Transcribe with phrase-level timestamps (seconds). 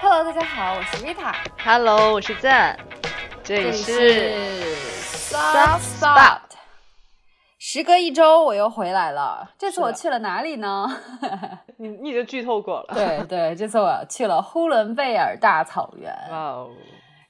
[0.00, 1.34] Hello，大家好，我是 Rita。
[1.58, 2.78] Hello，我是赞，
[3.42, 6.40] 这里这里是 Soft Spot。
[7.58, 9.50] 时隔一周，我又回来了。
[9.58, 10.88] 这次我去了哪里呢？
[11.78, 12.94] 你你已经剧透过了。
[12.94, 16.12] 对对，这次我去了呼伦贝尔大草原。
[16.30, 16.70] 哇哦，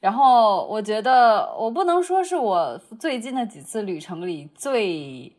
[0.00, 5.32] 然后我觉得，我不能说是我最近的几次旅程里最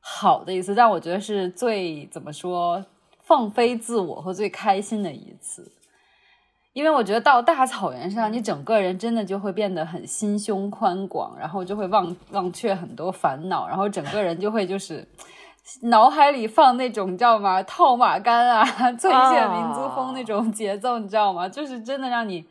[0.00, 2.84] 好的一次，但我觉得是最怎么说
[3.22, 5.72] 放飞自我和最开心的一次。
[6.74, 15.06] 因为我觉得到大草原上，你整个人真的就会变得很心胸宽广，然后就会忘忘却很多烦恼，然后整个人就会就是
[15.82, 17.62] 脑海里放那种你知道吗？
[17.62, 18.64] 套马杆啊，
[18.98, 21.48] 最炫民族风那种节奏，你知道吗？
[21.48, 22.44] 就是真的让你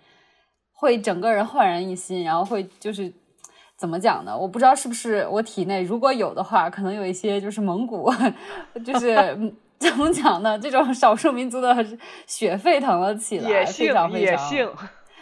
[0.71, 3.11] 会整个人焕然一新，然后会就是
[3.77, 4.37] 怎么讲呢？
[4.37, 8.09] 我不知道是不是我体内如果有的话，可能有一些就是蒙古，
[8.85, 10.57] 就是嗯 怎么讲呢？
[10.57, 11.85] 这种少数民族的
[12.25, 14.69] 血沸腾了起来，非野性常非常野性，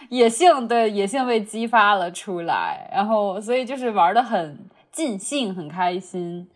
[0.09, 4.59] 野性对野性被激发了出来，然后所以就是玩的很
[4.91, 6.47] 尽兴，很开心。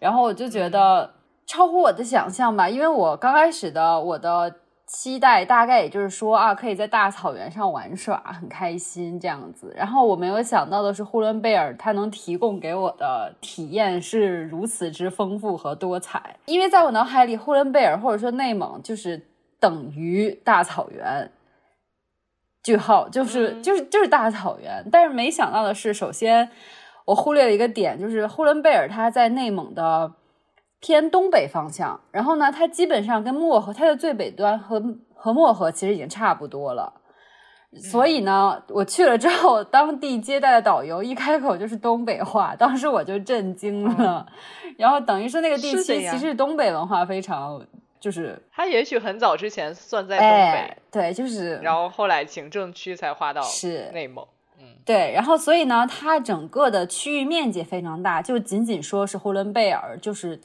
[0.00, 1.14] 然后我就觉得
[1.46, 4.54] 超乎我的想象吧，因为我刚开始的我的
[4.86, 9.74] 期待大概也就是说啊，可以在大草原上玩耍，很开心这样子。
[9.76, 16.36] 然后我没有想到的是，呼伦贝尔它能提供给我的体验是如此之丰富和多彩。
[16.46, 19.26] 因为在我脑海里，呼伦贝尔或者说内蒙就是
[19.58, 21.30] 等于大草原。
[22.62, 26.50] 句号就是、嗯就是就是大草原，但是没想到的是，首先
[27.04, 30.12] 我忽略了一个点，就是呼伦贝尔它在内蒙的
[30.80, 34.82] 偏东北方向，然后呢，它基本上跟漠河，它的最北端和
[35.14, 36.92] 和漠河其实已经差不多了。
[37.90, 44.26] 所以呢，我去了之后，当地接待的导游一开口就是东北话，当时我就震惊了。
[44.78, 47.60] 然后等于是那个地区其实东北文化非常
[47.98, 54.24] 就是他也许很早之前算在东北，哎，对，就是然后后来行政区才划到是内蒙。
[54.58, 60.40] 嗯对，然后所以呢，它整个的区域面积非常大，就仅仅说是呼伦贝尔，就是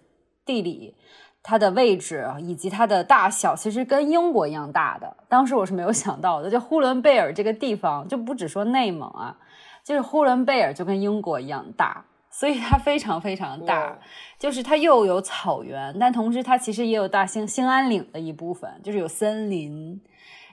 [0.45, 0.95] 地理
[1.43, 5.17] 它的位置以及它的大小，其实跟英国一样大的。
[5.27, 9.37] 当时我是没有想到的，就呼伦贝尔这个地方，就不只说内蒙啊，
[9.83, 13.97] 就是呼伦贝尔就跟英国一样大，所以它非常非常大。
[14.37, 20.01] 就是它又有草原，但同时它其实也有大兴兴安岭的一部分，就是有森林。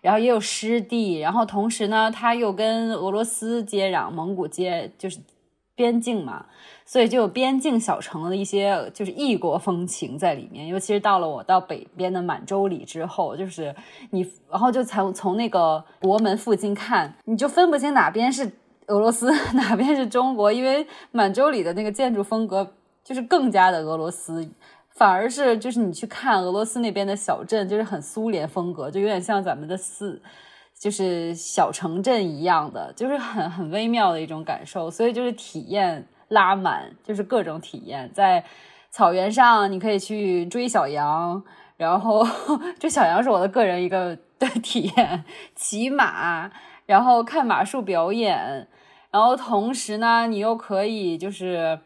[0.01, 5.19] 然后也有湿地，然后同时呢，它又跟俄罗斯接壤，蒙古接就是
[5.79, 6.45] 边境嘛，
[6.85, 10.67] 所以就有边境小城的一些就是异国风情在里面。
[10.67, 13.73] 尤其是到了我到北边的满洲里之后，就是
[14.11, 18.51] 你，然后就从从那个国门附近看，你就分不清哪边是
[18.89, 22.75] 俄罗斯， 哪边是中国，因为满洲里的那个建筑风格
[23.05, 24.51] 就是更加的俄罗斯。
[24.91, 30.21] 反而是就是你去看俄罗斯那边的小镇，就是很苏联风格，就有点像咱们的四，
[30.79, 34.91] 就是小城镇一样的，就是很很微妙的一种感受。
[34.91, 38.11] 所以就是体验拉满，就是各种体验。
[38.13, 38.45] 在
[38.91, 41.43] 草原上，你可以去追小羊，
[41.77, 42.27] 然后
[42.79, 45.25] 追小羊是我的个人一个 的体验，
[45.55, 46.51] 骑马，
[46.87, 48.69] 然后看马术表演，
[49.11, 51.81] 然后同时呢，你又可以就是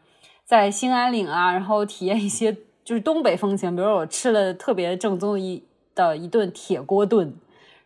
[0.45, 2.55] 在兴安岭啊，然后体验一些。
[2.85, 5.63] 就是东北风情，比如我吃了特别正宗的一
[5.95, 7.33] 的一顿铁锅炖，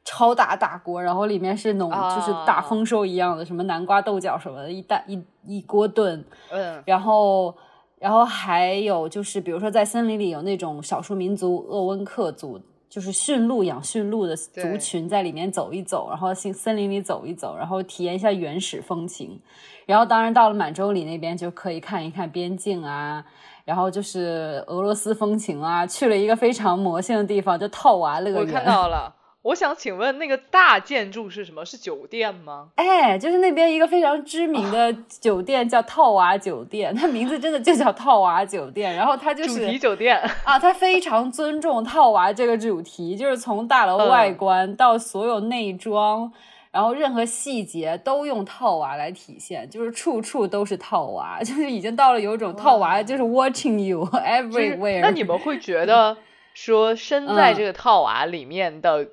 [0.09, 7.53] 超大大锅，然后里面是浓，啊就是大丰收一样的，什么南瓜豆角什么的，一大一一锅炖，嗯，然后
[7.99, 12.57] 然后还有就是比如说在森林里有那种少数民族鄂温克族，
[12.89, 19.37] 就是驯鹿养驯鹿的族群在里面走一走，然后森森林里走一走，然后体验一下原始风情，
[19.85, 23.25] 然后当然到了满洲里那边就可以看一看边境啊。
[23.65, 28.39] 然后就是俄罗斯风情啊，去了一个非常魔性的地方，就套娃乐园。
[28.39, 29.13] 我看到了。
[29.47, 31.63] 我想请问，那个大建筑是什么？
[31.63, 32.67] 是酒店吗？
[32.75, 38.93] 哎，就是那边一个非常知名的酒店叫套娃酒店，它名字真的就叫套娃酒店。
[38.93, 40.17] 然后它就是主是题酒店。
[40.43, 46.29] 啊，它非常尊重套娃这个主题，就是从大楼外观到所有内装。
[46.69, 54.99] 然后任何细节都用套娃来体现，就是处处都是套娃，就是已经到了有种套娃就是 watching you everywhere。
[55.01, 56.17] 那你们会觉得
[56.53, 59.07] 说，身在嗯这个套娃里面的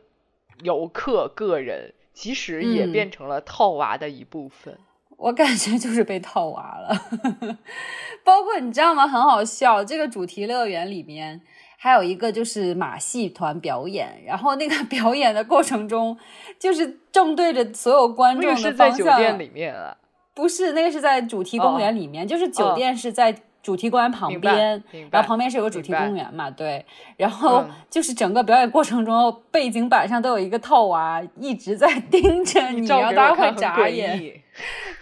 [0.64, 4.76] 游客个人，其实也嗯变成了套娃的一部分。
[5.16, 7.58] 我感觉就是被套娃了，
[8.24, 9.06] 包括你知道吗？
[9.06, 11.40] 很好笑，这个主题乐园里面
[11.78, 16.18] 还有一个就是马戏团表演，然后那个 表演的过程中，
[16.58, 18.90] 就是正对着所有观众的那个是在。
[18.90, 19.96] 酒店里面啊。
[20.34, 23.32] 不是，那个是在主题公园里面，就是酒店是在
[23.64, 24.80] 主题公园旁边，
[25.10, 26.84] 然后旁边是有个主题公园嘛，对，
[27.16, 27.70] 然后嗯。
[27.90, 34.42] 就是整个表演过程中，背景板上都有一个套娃一直在盯着 你，照然后大家会眨眼，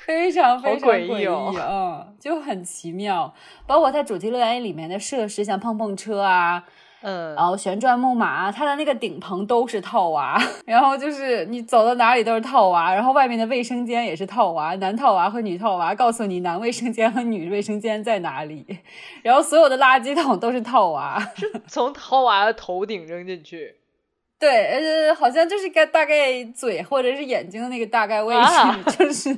[0.05, 3.33] 非常非常好诡异哦嗯，就很奇妙。
[3.67, 6.63] 包括它主题乐园里面的设施，像碰碰车啊，
[7.03, 18.65] 嗯，然后旋转木马啊，它的那个顶棚都是套娃， 然后就是你走到哪里都是套娃，然后外面的卫生间也是套娃，男套娃和女套娃告诉你男卫生间和女卫生间在哪里，
[19.23, 21.21] 然后所有的垃圾桶都是套娃，
[21.67, 23.75] 从套娃的头顶扔进去，
[24.39, 29.37] 对，呃，好像就是个大概嘴或者是眼睛的那个大概位置，啊 就是，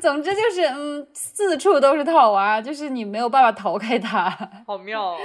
[0.00, 4.28] 总之就是嗯，四处都是套娃，就是你没有办法逃开它。
[4.66, 5.18] 好妙哦。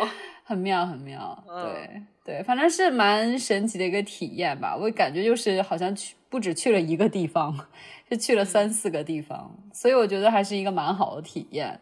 [0.48, 4.76] 很妙，很妙，嗯对对，反正是蛮神奇的一个体验吧。
[4.76, 7.54] 我感觉就是好像去不止去了一个地方，
[8.10, 11.78] 是去了三四个地方，所以我觉得还是一个蛮好的体验。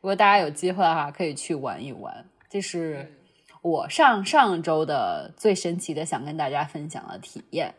[0.00, 2.24] 如果大家有机会的话，可以去玩一玩。
[2.50, 3.14] 这是
[3.62, 7.74] 我上上周的最神奇的想跟大家分享的体验。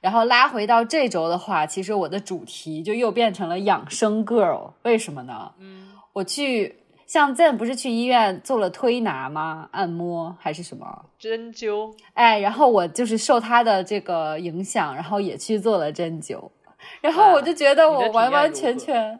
[0.00, 5.52] 然后拉回到这周的话，其实我的主题就又变成了养生 girl，为什么呢？
[5.58, 6.76] 嗯，我去
[7.08, 9.68] 像 Zen 不是去医院做了推拿吗？
[9.72, 11.06] 按摩还是什么？
[11.18, 16.50] 针灸，哎，然后我就是受他的这个影响，然后也去做了针灸，
[17.00, 19.18] 然后我就觉得我完完全全。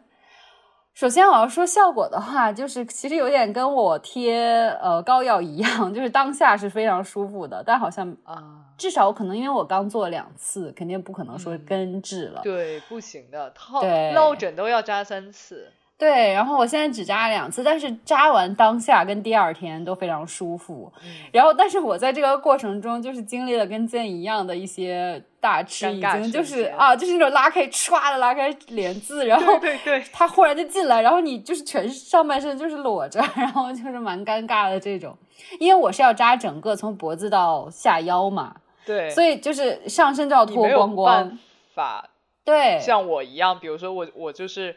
[0.93, 12.41] 首先我要说效果的话，就是其实有点跟我贴呃膏药一样， 就是当下是非常舒服的，但好像啊，至少可能因为我刚做两次，肯定不可能说嗯根治了。
[12.43, 15.71] 对，不行的，套对落枕都要扎三次。
[15.99, 20.89] 对，然后我现在只扎了两次，但是扎完当下跟第二天都非常舒服。
[21.03, 35.13] 嗯然后，但是我在这个过程中，就是经历了跟 Zen 一样的一些大吃，尴尬已经就是啊，就是那种拉开歘的拉开帘子，然后对对对， 他忽然就进来，然后你就是全上半身就是裸着， 然后就是蛮尴尬的这种。
[35.59, 38.55] 因为我是要扎整个从脖子到下腰嘛，
[38.85, 41.39] 对，所以就是上身就要脱光光办。
[41.75, 42.09] 法
[42.45, 44.75] 对，像我一样，比如说我我就是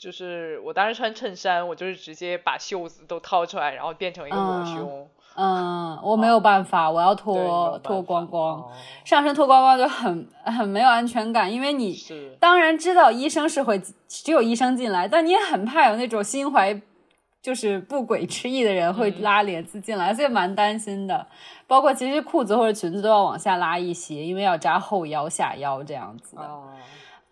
[0.00, 8.60] 就是我当时穿衬衫，我就是直接把袖子都掏出来，然后变成一个抹嗯胸，嗯， 我没有办法，我要脱脱光光。
[8.60, 8.72] 哦
[9.04, 11.94] 上身脱光光就很很没有安全感，因为你
[12.38, 16.80] 当然知道医生是会只有医生进来，但你也很怕有那种心怀
[17.42, 21.26] 就是不轨之意的人会嗯拉帘子进来，所以蛮担心的。
[21.66, 26.42] 包括其实裤子或者裙子都要往下拉一些，因为要扎后腰、下腰这样子的。
[26.42, 26.64] 哦，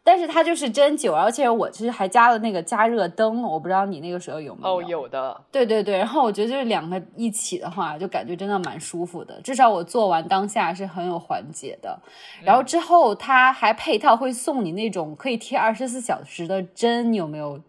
[0.08, 4.78] 但是它就是针灸，而且我其实还加了那个加热灯，我不知道你那个时候有没有？
[4.78, 9.38] 哦，有的，对对对，然后我觉得就是两个一起的话，就感觉真的蛮舒服的。
[9.42, 12.00] 至少我做完当下是很有缓解的。
[12.42, 17.60] 然后之后它还配套会送你那种可以贴二十四小时的针，你有没有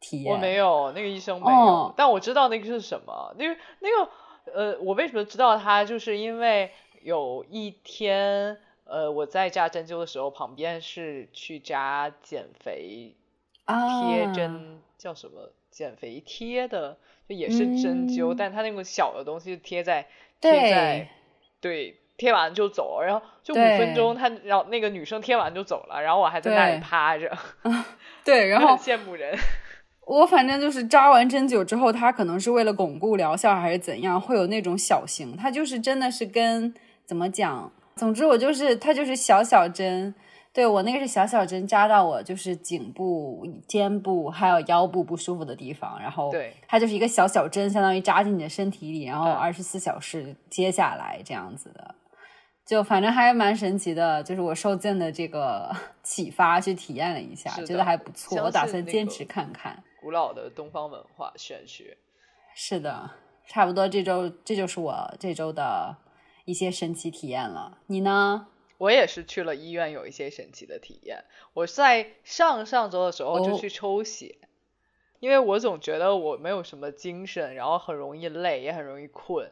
[0.00, 0.32] 体验？
[0.32, 3.34] 我没有，那个医生没有，哦但我知道那个是什么。
[3.38, 4.10] 那个那个
[4.54, 6.70] 呃，我为什么知道它，就是因为
[7.02, 13.14] 有一天呃我在扎针灸的时候，旁边是去扎减肥
[13.64, 16.96] 啊，贴针，叫什么减肥贴的，
[17.28, 20.06] 就也是针灸，嗯但它那个小的东西贴在
[20.40, 21.08] 贴在
[21.60, 22.00] 对。
[22.16, 27.36] 贴完就走，然后就五分钟，他然后那个女生贴完就走了，然后我还在那里趴着，
[28.24, 29.36] 对，然 后羡慕人。
[30.06, 36.72] 我反正就是扎完针灸之后，它可能是为了巩固疗效还是怎样，会有那种小型，它就是真的是跟
[37.04, 40.14] 怎么讲，总之我就是它就是小小针，
[40.52, 51.94] 对我那个是小小针扎到我就是颈部、肩部还有腰部不舒服的地方，然后对它就是一个小小针，相当于扎进你的身体里，然后嗯二十四小时接下来这样子的。
[52.66, 55.70] 就反正还蛮神奇的，就是我受赠的这个
[56.02, 59.82] 启发去体验了一下，觉得还不错，我打算坚持看看。
[60.00, 61.98] 古老的东方文化玄学。
[62.54, 63.10] 是的，
[63.46, 65.94] 差不多这周这就是我这周的
[66.44, 67.78] 一些神奇体验了。
[67.86, 68.48] 你呢？
[68.78, 71.24] 我也是去了医院，有一些神奇的体验。
[71.54, 74.36] 我在上上周的时候就哦去抽血，
[75.20, 79.50] 因为我总觉得我没有什么精神，然后很容易累，也很容易困。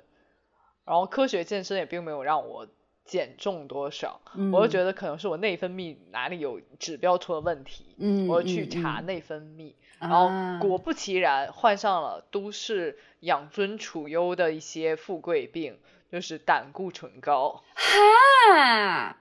[0.85, 2.67] 然后科学健身也并没有让我
[3.05, 9.75] 减重多少，嗯，我就觉得可能是我内分泌哪里有指标出了问题，嗯，我就去查内分泌。
[9.99, 15.79] 啊然后果不其然，患上了都市养尊处优的一些富贵病，
[16.13, 17.63] 就是胆固醇高。
[17.75, 19.17] 哈，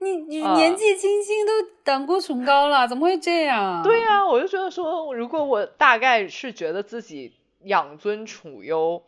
[0.00, 3.82] 你你啊年纪轻轻都胆固醇高了，怎么会这样？
[3.82, 7.32] 对呀、我就觉得说，如果我大概是觉得自己
[7.64, 9.02] 养尊处优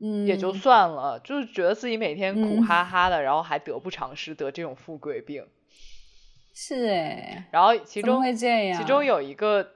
[0.00, 5.46] 嗯，也就算了，就是觉得自己每天苦嗯哈哈的，然后还得不偿失得这种富贵病。
[6.54, 8.78] 是哎，然后其中会这样？
[8.80, 9.72] 其中有一个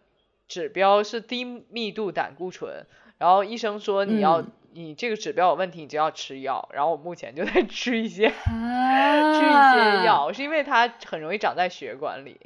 [0.47, 2.87] 指标是低密度胆固醇，
[3.19, 6.69] 然后医生说你要、嗯你这个指标有问题，你就要吃药。
[6.73, 10.07] 然后我目前就在 吃一些、啊，吃一些。
[10.07, 12.39] 药，是因为它很容易长在血管里，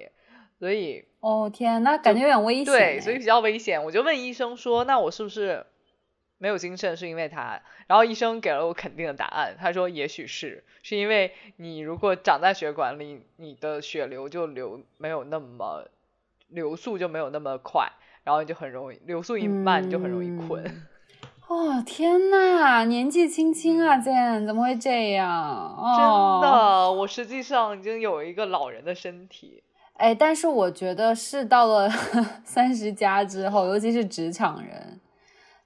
[0.58, 2.66] 所以哦天，那感觉有点危险。
[2.66, 3.84] 对，所以比较危险。
[3.84, 5.66] 我就问医生说，那我是不是
[6.38, 7.60] 没有精神是因为它？
[7.86, 15.88] 然后医生给了我肯定的答案，他说也许是，是因为你如果长在血管里，你的血流就流没有那么
[16.48, 17.90] 流速就没有那么快，
[18.24, 20.64] 然后你就很容易流速一慢，你就很容易困。
[20.64, 20.86] 嗯
[21.48, 25.28] 哦天呐，年纪轻轻啊，健怎么会这样？
[25.30, 29.62] 哦、真的，我实际上已经有一个老人的身体。
[29.94, 31.88] 哎，但是我觉得是到了
[32.44, 34.98] 三十加之后，尤其是职场人，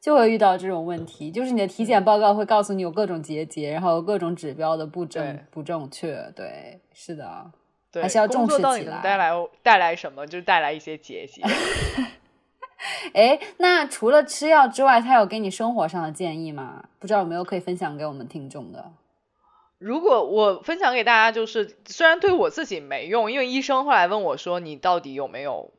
[0.00, 6.16] 就会遇到这种问题，就是你的体检报告会告诉你有各种结节，然后各种指标的不正不正确。
[6.34, 7.50] 对，是的，
[7.92, 9.30] 对，还是要重视起来底能带来
[9.62, 10.26] 带来什么？
[10.26, 11.42] 就是带来一些结节。
[13.14, 16.84] 哎，那除了吃药之外，他有给你生活上的建议吗？
[16.98, 18.92] 不知道有没有可以分享给我们听众的？
[19.78, 25.70] 如果我分享给大家，就是虽然对我自己没用，因为医生后来问我说你到底有没有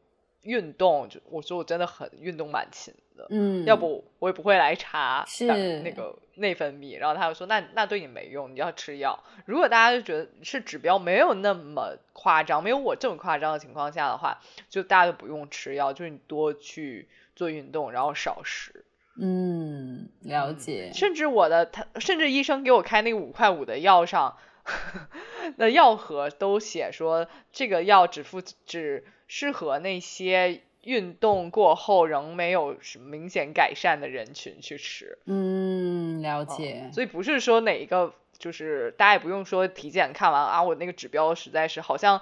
[0.47, 6.97] 运动，就我说我真的很运动蛮勤的，嗯，要不我也不会来查是那个内分泌。
[6.97, 9.21] 然后他就说那那对你没用，你要吃药。
[9.45, 14.39] 如果大家就觉得是指标没有那么夸张，没有我这么夸张的情况下的话，
[14.69, 18.85] 就大家就不用吃药，就是你多去做运动，然后少食。
[19.19, 20.91] 嗯，了解。
[20.93, 24.37] 甚至我的他，甚至医生给我开那个五块五的药上
[25.57, 35.17] 的药盒都写说，这个药只负只适合那些运动过后仍没有什么明显改善的人群去吃。
[35.25, 36.89] 嗯，了嗯解。
[36.93, 42.21] 所以不是说哪一个，就是大家也不用说体检看完啊，我那个指标实在是好像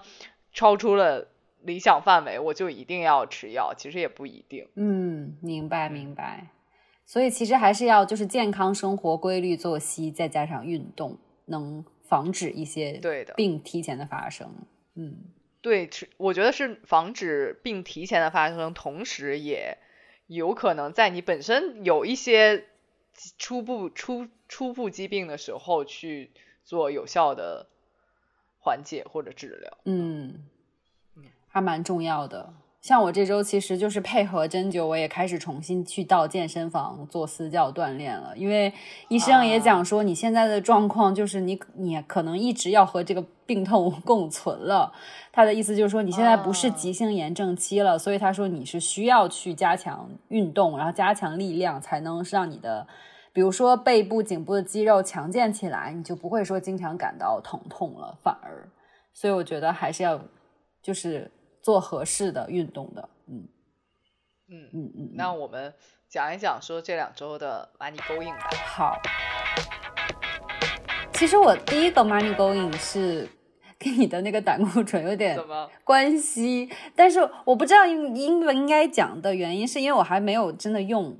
[0.54, 1.28] 超出了
[1.62, 4.68] 理想范围，我就一定要吃药，其实也不一定。
[4.76, 6.48] 嗯，明白明白。
[7.08, 14.54] 所以其实还是要就是健康生活、规律作息，再加上运动，能防止一些对的病提前的发生。
[14.94, 15.18] 嗯
[15.62, 19.80] 对，是我觉得是防止病提前的发生，同时也
[20.28, 22.66] 有可能在你本身有一些
[23.40, 26.32] 初步初初步疾病的时候去
[26.64, 27.68] 做有效的
[28.60, 29.78] 缓解或者治疗。
[29.86, 30.46] 嗯，
[31.48, 32.54] 还蛮重要的。
[32.86, 38.38] 像我这周其实就是配合针灸，我也开始重新去到健身房做私教锻炼了。
[38.38, 38.72] 因为
[39.08, 44.94] 医生也讲说，你现在的状况就是你你可能一直要和这个病痛 共存了。
[45.32, 52.86] 他的意思就是说，你现在不是急性炎症期了，所以他说你是需要去加强运动，然后加强力量，才能让你的，
[53.34, 58.70] 比如说背部、颈部的肌肉强健起来，你就不会说经常感到疼痛了，反而。
[59.12, 60.22] 所以我觉得还是要
[60.84, 61.32] 就是
[61.66, 63.48] 做合适的运动的，嗯
[64.50, 65.10] 嗯，嗯嗯。
[65.16, 65.74] 那我们
[66.08, 68.50] 讲一讲说这两周的 money going 吧。
[68.68, 69.02] 好，
[71.14, 73.28] 其实我第一个 money going 是
[73.80, 75.36] 跟你的那个胆固醇有点？
[75.84, 81.18] 关系，但是我不知道应应不应该讲的原因，是因为我还没有真的用。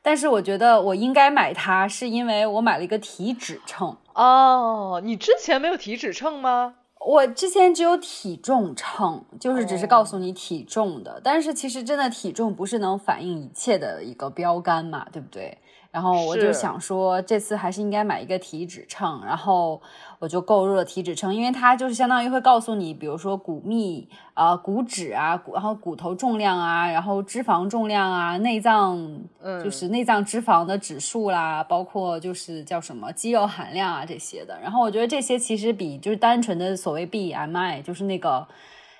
[0.00, 3.94] 但是我觉得我应该买它，是因为我买了一个体脂秤。
[4.14, 6.76] 哦，你之前没有体脂秤吗？
[7.04, 15.58] 我之前只有体重秤，就是只是告诉你体重的，但是其实真的体重不是能反映一切的一个标杆嘛，对不对？
[15.92, 19.78] 然后我就想说，这次还是应该买一个体脂秤，然后
[20.18, 28.98] 我就购入了体脂秤，因为它就是相当于会告诉你，比如说骨密啊、骨脂啊，骨然后骨头重量啊，然后脂肪重量啊，内脏
[29.42, 34.58] 嗯，就是内脏脂肪的指数啦，包括就是叫什么肌肉含量啊这些的。
[34.62, 38.48] 然后我觉得这些其实比就是单纯的所谓 BMI，就是那个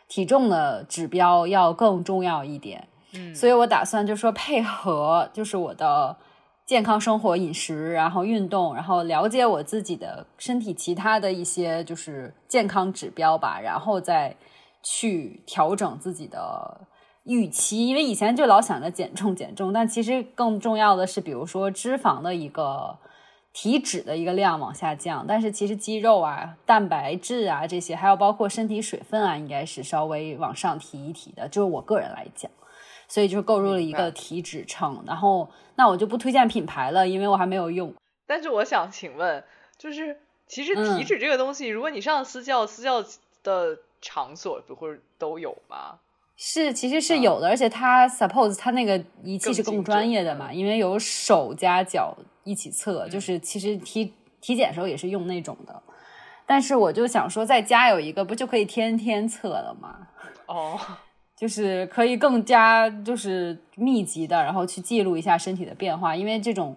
[0.08, 2.86] 体重的指标要更重要一点。
[3.14, 6.14] 嗯，所以我打算就说配合就是我的
[6.66, 14.34] 健康生活、饮食，然后运动，然后了解我自己的身体其他的一些就是健康指标吧，然后再
[14.82, 16.86] 去调整自己的
[17.24, 17.86] 预期。
[17.86, 22.98] 因为以前就老想着减重减重，但其实更重要的是，比如说脂肪的一个。
[23.54, 31.46] 体脂的一个量往下降，但是其实肌肉啊、蛋白质啊这些，还有包括身体水分啊，应该是稍微往上提一提的。
[31.46, 32.50] 就是我个人来讲，
[33.12, 35.04] 所以就购入了一个体脂秤。
[35.06, 37.92] 然后，那我就不推荐品牌了，因为我还没有用。
[38.26, 39.44] 但是我想请问，
[39.76, 43.04] 就是其实嗯体脂这个东西，如果你上私教，私教
[43.42, 45.98] 的场所不会都有吗？
[46.38, 55.82] 是，其实是有的，而且它 suppose 它那个仪器是更专业的嘛，因为有手加脚一起测，嗯就是其实体体检时候也是用那种的。
[56.46, 60.08] 但是我就想说，在家有一个不就可以天天测了吗？
[60.46, 60.80] 哦，
[61.42, 66.76] 就是可以更加就是密集的，然后去记录一下身体的变化，因为这种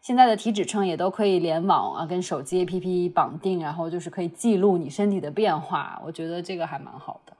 [0.00, 7.32] 现在的体脂秤也都可以联网啊，跟手机 APP 绑定，然后就是可以记录你身体的变化，我觉得这个还蛮好的。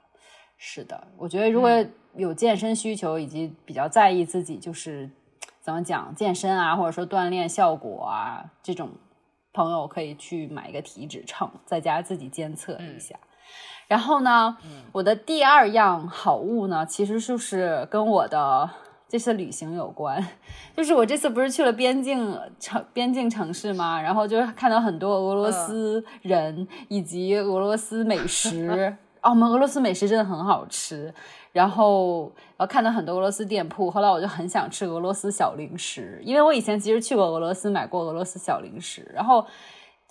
[0.57, 1.69] 是的，我觉得如果
[2.15, 5.11] 有健身需求以及比较在意自己就是
[5.59, 8.91] 怎么讲健身啊，或者说锻炼效果啊这种
[9.51, 13.19] 朋友，可以去买一个体脂秤，在家自己监测一下。
[13.91, 14.55] 然后呢，
[14.93, 18.69] 我的第二样好物呢，其实就是跟我的
[19.09, 20.25] 这次旅行有关。
[20.77, 24.01] 就是我这次不是去了边境城边境城市吗？
[24.01, 28.95] 然后就看到很多俄罗斯人以及俄罗斯美食。
[29.21, 31.13] 哦，我们俄罗斯美食真的很好吃。
[31.51, 39.45] 然后我看到很多俄罗斯店铺，后来我就很想吃俄罗斯小零食，因为我以前其实去过俄罗斯买过俄罗斯小零食，然后。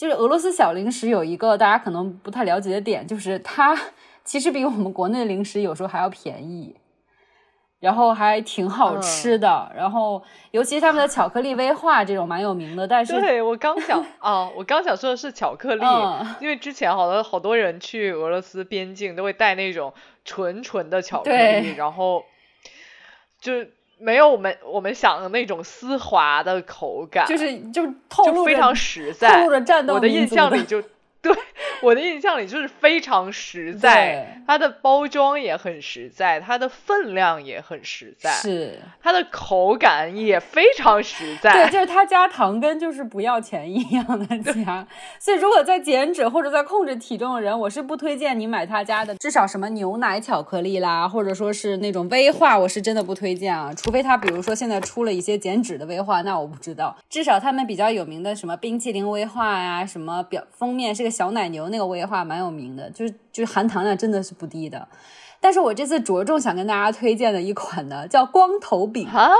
[0.00, 3.78] 就是俄罗斯小零食有一个大家可能不太了解的点，就是它
[4.24, 6.74] 其实比我们国内的零食有时候还要便宜，
[7.80, 9.70] 然后还挺好吃的。
[9.76, 12.88] 然后尤其他们的巧克力威化这种蛮有名的。
[12.88, 15.84] 但是对我刚想啊， 我刚想说的是巧克力，
[16.40, 19.92] 因为之前好多好多人去俄罗斯边境都会带那种
[20.24, 22.24] 纯纯的巧克力，然后
[23.38, 23.52] 就。
[24.00, 30.82] 没有我们我们想的那种丝滑的口感，就是就透露非常实在，透露着战斗我的印象里就。
[31.22, 31.36] 对
[31.82, 41.52] 我的印象里就是非常实在，它的包装也很实在，它的分量也很实在，是它的口感也非常实在。
[41.52, 44.86] 对，就是它加糖跟就是不要钱一样的 加。
[45.18, 53.72] 所以如果在减脂或者在控制体重的人，我是不推荐你买他家的，至少什么牛奶巧克力啦，或者说是那种威化，我是真的不推荐啊。
[53.74, 56.96] 除非他比如说现在出了一些减脂的威化，那我不知道。
[57.10, 61.09] 至少他们比较有名的什么冰淇淋威化呀，什么表封面是个。
[61.10, 64.86] 小奶牛那个威化蛮有名的，就是就是含糖量真的是不低的。
[65.40, 69.30] 但是我这次着重想跟大家推荐的一款呢，叫光头饼啊。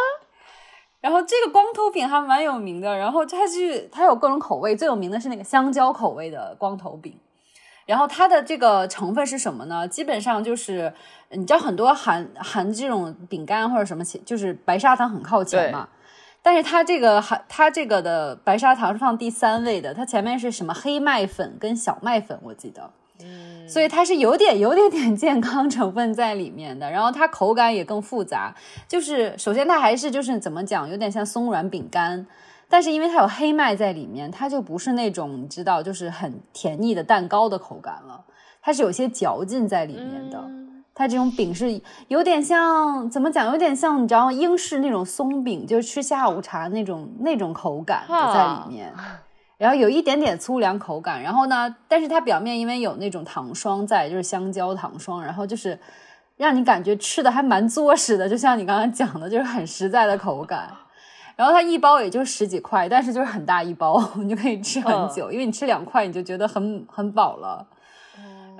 [1.00, 7.19] 然后这个光头饼还蛮有名的，然后它是它有各种口味，最有名的是那个香蕉口味的光头饼。
[7.87, 9.89] 然后它的这个成分是什么呢？
[9.89, 10.93] 基本上就是
[11.31, 15.89] 你知道很多含含这种饼干或者什么，就是白砂糖很靠前嘛。
[16.43, 22.91] 但是它这个还，它这个的白砂糖是放第三位的，它前面是什么黑麦粉跟小麦粉，我记得，
[23.23, 28.55] 嗯，所以它是有点有点点健康成分在里面的，然后它口感也更复杂，
[28.89, 32.26] 就是首先它还是就是怎么讲，有点像松软饼干，
[32.69, 38.25] 但是因为它有黑麦在里面，它就不是那种你知道就是很甜腻的蛋糕的口感了，
[38.63, 40.43] 它是有些嚼劲在里面的。
[40.95, 43.50] 它这种饼是有点像怎么讲？
[43.50, 48.93] 有点像你知道英式那种松饼，就是吃下午茶那种那种口感在里面，
[49.57, 51.23] 然后有一点点粗粮口感。
[51.23, 55.79] 然后呢，但是它表面因为有那种糖霜在，就是香蕉糖霜，然后就是
[56.37, 60.71] 让你感觉吃的还蛮作实的，就像你刚刚讲的，就是很实在的口感。
[61.37, 67.67] 然后它一包也就十几块，但是就是很大一包， 你就可以吃很久，因为你吃两块你就觉得很很饱了。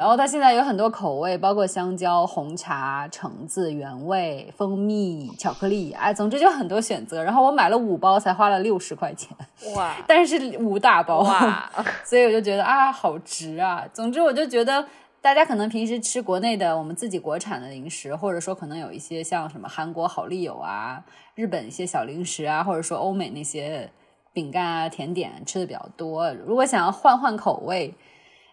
[0.01, 7.23] 然后它现在有很多口味，包括香蕉、红茶、橙子、原味、蜂蜜、巧克力，哎，总之就很多选择。
[7.23, 9.37] 然后我买了五包，才花了六十块钱，
[9.77, 9.95] 哇！
[10.09, 11.23] 但是五大包，
[12.03, 13.87] 所以我就觉得啊，好值啊。
[13.93, 14.83] 总之我就觉得，
[15.21, 23.91] 大家可能平时吃国内的我们自己国产的零食，或者说可能有一些像什么韩国好丽友啊、日本一些小零食啊，或者说欧美那些
[24.33, 26.33] 饼干啊、甜点吃的比较多。
[26.47, 27.95] 如果想要换换口味。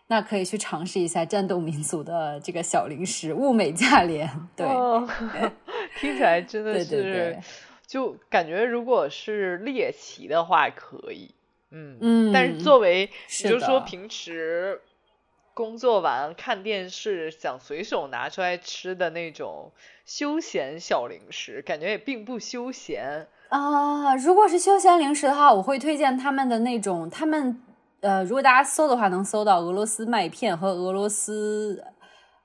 [0.10, 4.30] 那可以去尝试一下战斗民族的这个小零食，物美价廉。
[4.56, 4.66] 对，
[6.00, 7.38] 听起来真的是，
[7.86, 11.36] 就感觉如果是猎奇的话可以，
[11.72, 12.32] 嗯嗯。
[12.32, 13.10] 但是作为，
[13.44, 14.80] 比如说平时
[15.54, 19.74] 工作完看电视想随手拿出来吃的那种
[20.06, 24.16] 休闲小零食，感觉也并不休闲啊。
[24.16, 27.62] 如果是休闲零食的话，我会推荐他们的那种，他们。
[28.02, 31.84] 呃，如果大家搜的话，能搜到俄罗斯麦片和俄罗斯，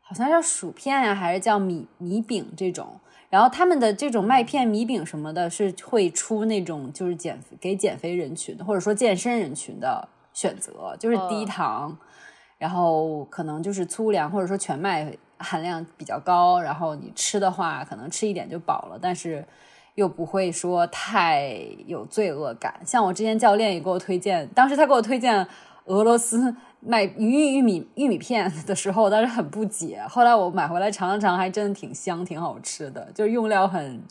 [0.01, 2.99] 好像叫薯片呀，还是叫米米饼这种。
[3.29, 11.97] 然后他们的这种麦片、米饼什么的，是会出那种就是减给减肥人群的，或者说健身人群的选择，就是低糖，
[12.59, 19.45] 然后可能就是粗粮或者说全麦含量比较高，然后你吃的话，可能吃一点就饱了，但是。
[19.95, 21.55] 又不会说太
[21.87, 25.47] 有罪恶感，像我之前教练也给我推荐，当时他给我推荐
[25.87, 30.03] 俄罗斯 卖玉玉米玉米片的时候，当时很不解。
[30.09, 34.03] 后来我买回来尝了尝，还真的挺香，挺好吃的，就是用料很，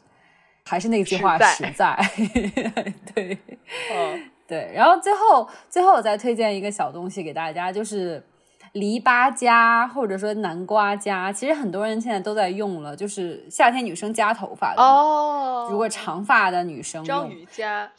[0.63, 1.97] 还是那句话实在。
[3.13, 3.37] 对，
[3.91, 4.71] 嗯，对。
[4.73, 8.23] 然后最后最后我再推荐一个小东西给大家，就是
[8.73, 15.67] 篱笆夹或者说南瓜夹，其实很多人现在都在用了，就是夏天女生夹头发的哦。
[15.69, 17.91] 如果长发的女生章鱼夹，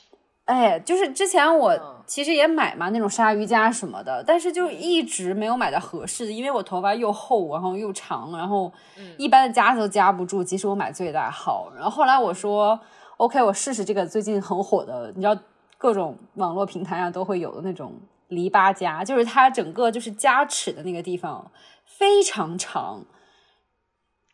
[0.47, 1.97] 哎，就是之前我嗯。
[2.05, 9.15] 其实也买嘛那种鲨鱼夹什么的，但是就一直没有买到合适的，因为我头发又厚，然后又长，然后嗯。
[9.17, 11.73] 一般的夹子都夹不住，即使我买最大号。
[11.75, 12.79] 然后后来我说
[13.17, 15.35] ，OK，我试试这个最近很火的，你知道
[15.79, 17.95] 各种网络平台上都会有的那种
[18.35, 21.51] 篱笆夹，就是它整个就是夹齿的那个地方
[21.85, 23.05] 非常长。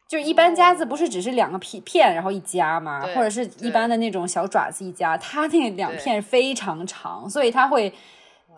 [0.08, 7.92] 就是一般夹子不是只是两个片片，然后一夹嘛，或者是一般的那种小爪子一夹，它那两片非常长，所以它会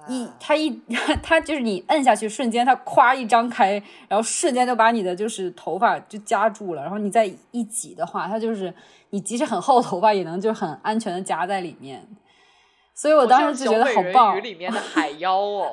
[0.07, 0.81] 一它一
[1.20, 8.72] 它就是你摁下去瞬间，它咵一张开，然后瞬间就把你的就是头发就夹住了，然后你再一挤的话，它就是
[9.11, 12.07] 你即使很厚头发也能就很安全的夹在里面。
[13.01, 15.73] 所以我当时就觉得好棒鱼，里面的海妖哦。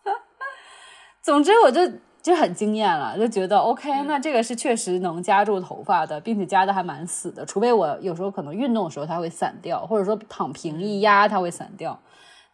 [1.20, 1.82] 总之我就
[2.22, 7.44] 就很惊艳了，就觉得 OK，、那这个是确实能夹住头发的，并且夹的还蛮死的。
[7.44, 12.00] 除非我有时候可能运动的时候它会散掉，或者说躺平一压它会散掉。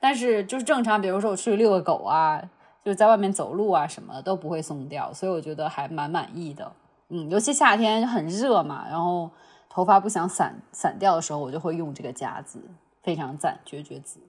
[0.01, 2.43] 但是就是正常，比如说我出去遛个狗啊，
[2.85, 6.73] 就是在外面走路啊什么的都不会松掉，所以我觉得还蛮满意的。
[7.11, 9.31] 嗯，尤其夏天很热嘛，然后
[9.71, 12.61] 头发不想散散掉的时候，我就会用这个夹子，
[13.03, 14.21] 非常赞，绝绝子。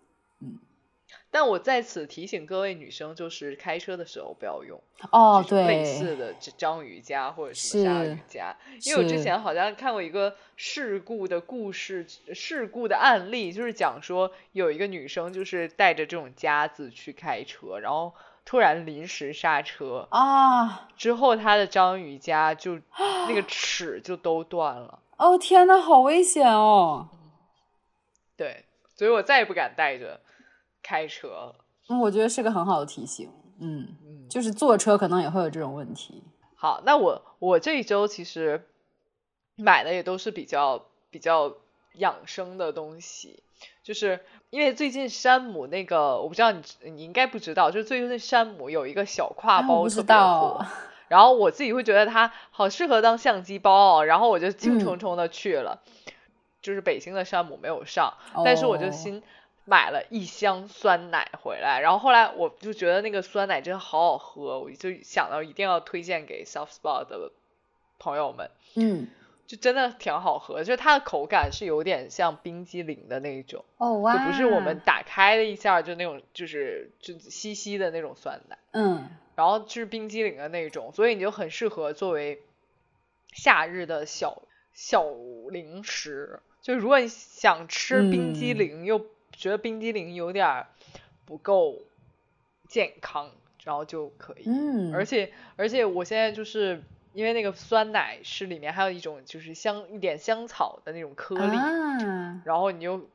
[0.41, 0.59] 嗯
[1.29, 4.79] 但我在此提醒各位女生，就是开车的时候不要用
[5.11, 18.13] 哦，对类，似的这章鱼夹或者什么鲨是鱼夹，因为我之前好像看过一个事故的故事，事故的案例，就是讲说有一个女生就是带着这种夹子去开车，然后
[18.45, 22.79] 突然临时刹车，啊，之后她的章鱼夹就
[23.27, 27.09] 那个齿就都断了，哦天呐，好危险哦！
[28.35, 28.65] 对，
[28.95, 30.19] 所以我再也不敢带着
[30.81, 31.55] 开车了。
[31.89, 33.29] 嗯，我觉得是个很好的提醒。
[33.59, 36.23] 嗯，嗯，就是坐车可能也会有这种问题。
[36.55, 38.65] 好，那我我这一周其实
[39.55, 41.53] 买的也都是比较比较
[41.95, 43.43] 养生的东西，
[43.83, 44.19] 就是
[44.49, 50.65] 因为最近山姆那个，我不知道你你应该不知道，就是最近山姆有一个小挎包特别道火，
[51.09, 55.81] 然后我自己会觉得它好适合当相机包哦，然后我就兴嗯冲冲的去了，
[56.63, 58.91] 就是北京的山姆没有上，但是我就哦。
[58.91, 59.21] 新
[59.65, 67.31] 买了一箱酸奶回来，然后后来我就觉得那个酸奶真的好好喝，我就想到一定要推荐给 Soft Spot 的
[67.99, 69.07] 朋友们，嗯，
[69.47, 79.09] 就真的挺好喝，就是它的口感是有点像冰激凌的那种，哦哇，就不是我们打开了一下就那种就是就稀稀的那种酸奶，嗯。
[79.35, 82.43] 然后就是冰激凌的那种，所以你就很适合作为
[83.31, 85.05] 夏日的小小
[85.49, 86.41] 零食。
[86.63, 88.57] 就如果你想吃冰激嗯。
[88.57, 90.67] 凌，又觉得冰激凌有点儿
[91.25, 91.81] 不够
[92.69, 93.29] 健康，
[93.63, 94.43] 然后就可以。
[94.47, 96.81] 嗯，而且而且我现在就是
[97.13, 103.09] 因为那个酸奶是里面还有一种就是香一点香草的那种颗粒，啊，然后你就，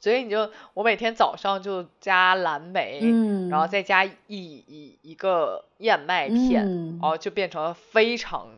[0.00, 6.98] 所以你就我每天早上就加蓝莓，嗯，然后再加一一一个燕麦片，嗯。
[7.00, 8.48] 然后就变成了非常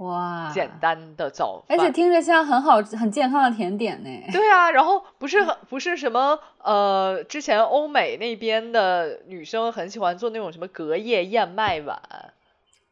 [0.00, 1.92] 哇，简单的早饭而且。
[1.92, 4.08] 听着像很好很健康的甜点呢。
[4.32, 12.00] 对啊，然后不是很不是什么呃，之前欧美那边的女生很喜欢做那种什么隔夜燕麦碗，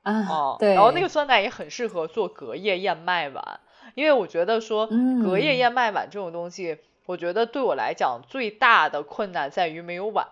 [0.03, 3.61] 啊哦，，对，然后那个酸奶也很适合做隔夜燕麦碗，
[3.95, 4.87] 因为我觉得说
[5.23, 10.27] 隔夜嗯燕麦碗这种东西，我觉得对我来讲最大的困难在于没有碗，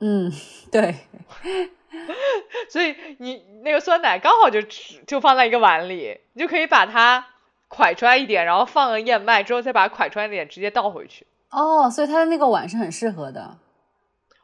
[0.00, 0.32] 嗯，
[0.72, 0.96] 对，
[2.70, 7.26] 所以你那个酸奶刚好就吃就放在一个碗里，你就可以把它
[7.68, 11.26] 蒯出来一点，然后放个燕麦之后再把它蒯出来一点，直接倒回去。
[11.50, 13.58] 哦，所以它的那个碗是很适合的。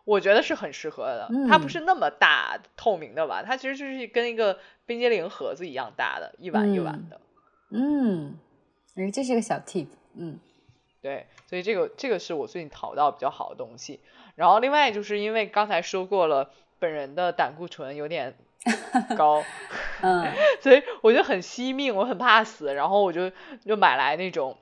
[0.04, 7.20] 我觉得是很适合的，它不嗯是那么大透明的碗，它其实就是跟一个冰激凌盒子一样大的，一碗一碗的。
[7.70, 8.36] 嗯，
[8.96, 9.86] 哎，这是个小 tip。
[10.16, 10.40] 嗯
[11.00, 14.00] 对，所以这个这个是我最近淘到比较好的东西。
[14.34, 16.50] 然后另外就是因为刚才说过了，
[16.82, 18.34] 本人的胆固醇有点
[19.16, 19.44] 高，
[20.00, 20.26] 嗯
[20.60, 23.30] 所以我就很惜命，我很怕死，然后我就
[23.64, 24.58] 就买来那种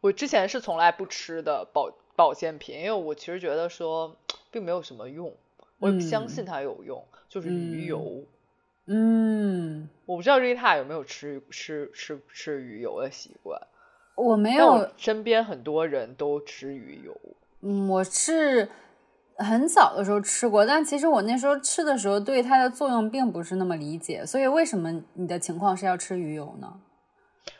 [0.00, 4.16] 我之前是从来不吃的保保健品，因为我其实觉得说
[4.50, 5.34] 并没有什么用，
[5.80, 8.24] 我也不相信嗯它有用，就是鱼嗯油。
[8.86, 13.60] 嗯，我不知道瑞塔有没有吃吃吃吃鱼油的习惯，
[14.16, 17.14] 我没有，身边很多人都吃鱼油。
[17.60, 18.68] 嗯，我是
[19.36, 26.80] 很早的时候吃过，但其实我那时候吃的时候对它的作用并不是那么理解，所以为什么你的情况是要吃鱼油呢？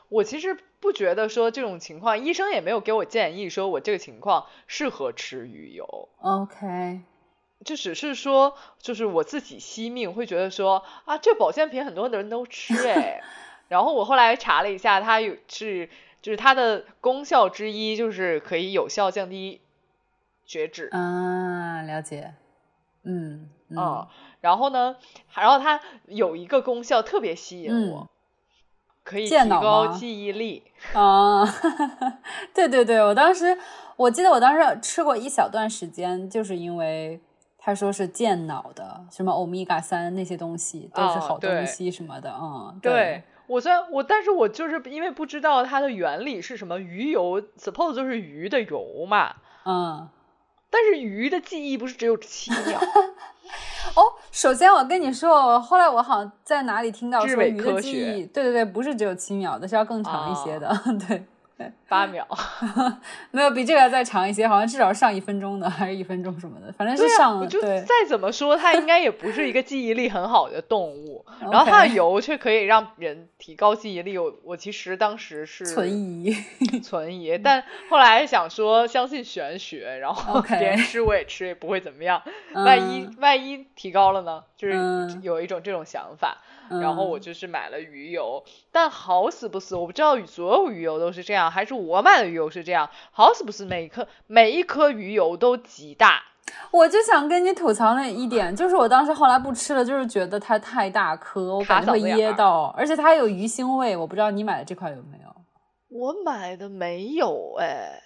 [0.09, 6.09] 我其实不觉得说这种情况，医生也没有给我建议说我这个情况适合吃鱼油。
[6.21, 7.01] OK，
[7.65, 13.23] 就只是说，就是我自己惜命，会觉得说啊，这保健品很多的人都吃 哎。
[13.69, 15.89] 然后我后来查了一下，它有是
[16.21, 19.62] 就是它的功效之一，就是可以有效降低
[20.45, 20.89] 血脂。
[20.93, 22.35] 啊，了解。
[23.05, 24.07] 嗯嗯。
[24.41, 24.97] 然后呢，
[25.35, 28.09] 然后它有一个功效特别吸引我，
[29.03, 30.63] 可以提高记忆力。
[30.95, 31.45] 啊，
[32.55, 33.57] 对对对，我当时
[33.97, 37.21] 我记得我当时吃过一小段时间，就是因为。
[37.65, 50.09] 他说是健脑的，什么欧米伽三那些东西都是好东西什么的，嗯，对我虽然我，但是我就是因为不知道它的原理是什么，鱼油 suppose 就是鱼的油嘛，嗯，
[50.73, 52.79] 但是鱼的记忆不是只有七 秒？
[53.95, 60.75] 哦，首先我跟你说，后来我好像在哪里听到说鱼的记忆，对对对，不是只有七秒的，是要更长一些的，
[61.07, 61.23] 对。
[61.89, 62.27] 八秒，
[63.31, 67.47] 没有比这个再长一些，好像至少上一分钟的，还是一分钟什么的，反正是上。
[67.49, 74.17] 对，再怎么说，它应该也不是一个记忆力很好的动物， 然后它的油却可以让人提高记忆力。
[74.17, 76.35] 我我其实当时是存疑，
[76.83, 82.23] 存疑，但后来想说相信玄学，然后别人吃我也吃，也不会怎么样。
[82.55, 84.43] 万一万一提高了呢？
[84.57, 84.79] 就是
[85.23, 86.39] 有一种这种想法。
[86.81, 92.89] 然后我就是买了鱼油，但好死不死，我不知道所有鱼油都是这样，还是我买的鱼油是这样。
[93.11, 96.23] 好死不死，每一颗每一颗鱼油都极大。
[96.71, 103.97] 我就想跟你吐槽那一点，就是我当时后来不吃了，就是觉得它太大颗，我感觉会噎到，而且它还有鱼腥味。
[103.97, 105.35] 我不知道你买的这块有没有？
[105.89, 108.01] 我买的没有哎，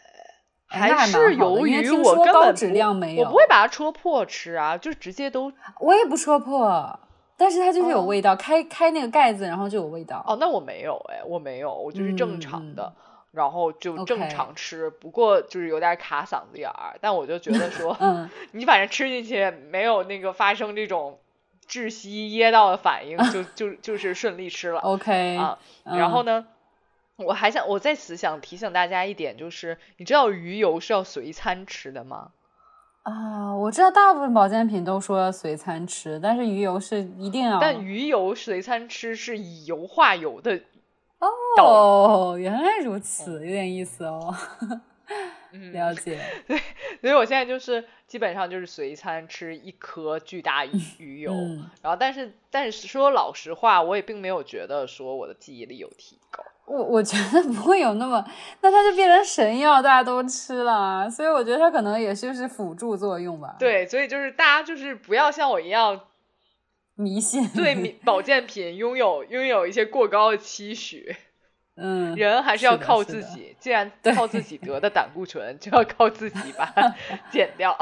[0.69, 2.55] 还是由于我根本
[3.15, 5.53] 不，我不会把它戳破吃啊，就直接都。
[5.81, 7.01] 我也不戳破。
[7.37, 10.25] 但是它就是有味道，开开那个盖子，然后就有味道。
[10.27, 12.93] 哦，那我没有哎，我没有，我就是正常的，
[13.33, 14.89] 然后就正常吃。
[14.89, 21.19] 不过就是有点卡嗓子眼儿，但我就觉得说，嗯， 你反正吃进去没有那个发生这种
[21.69, 24.81] 窒息噎到的反应，就 就就是顺利吃了。
[24.81, 26.47] OK 啊，然后呢，
[27.17, 32.31] 我还想我在此想提醒大家一点，就是你知道鱼油是要随餐吃的吗？
[33.07, 37.61] 啊，我知道大部分保健品都说随餐吃，但是鱼油是一定要。
[37.61, 40.61] 但鱼油随餐吃是以油化油的。
[41.61, 44.35] 哦，原来如此，有点意思哦。
[45.73, 46.21] 了解。
[46.49, 46.59] 对，
[47.01, 50.67] 所以我现在就是基本上就是随餐吃一颗巨大
[50.99, 51.33] 鱼 油，
[51.81, 56.43] 然后但是但是说老实话，我也并没有觉得说我的记忆力有提高。
[56.67, 58.25] 我我觉得不会有那么，
[58.61, 63.55] 那它就变成神药，大家都吃了，所以我觉得它可能也就是辅助作用吧。
[63.59, 66.01] 对，所以就是大家就是不要像我一样
[66.97, 71.17] 迷信，对 保健品拥有拥有一些过高的期许。
[71.77, 76.93] 嗯，人还是要靠自己，既然靠自己得的胆固醇，就要靠自己把它
[77.31, 77.79] 减掉。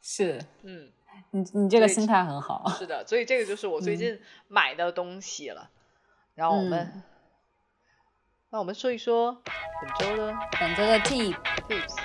[0.00, 0.88] 是，嗯，
[1.30, 2.64] 你你这个心态很好。
[2.78, 4.18] 是的，所以这个就是我最近
[4.48, 5.70] 买的东西了。
[6.34, 7.02] 然后我们。
[8.52, 9.32] 那我们说一说
[9.80, 11.36] 本周的本周的 tip
[11.68, 11.96] tips。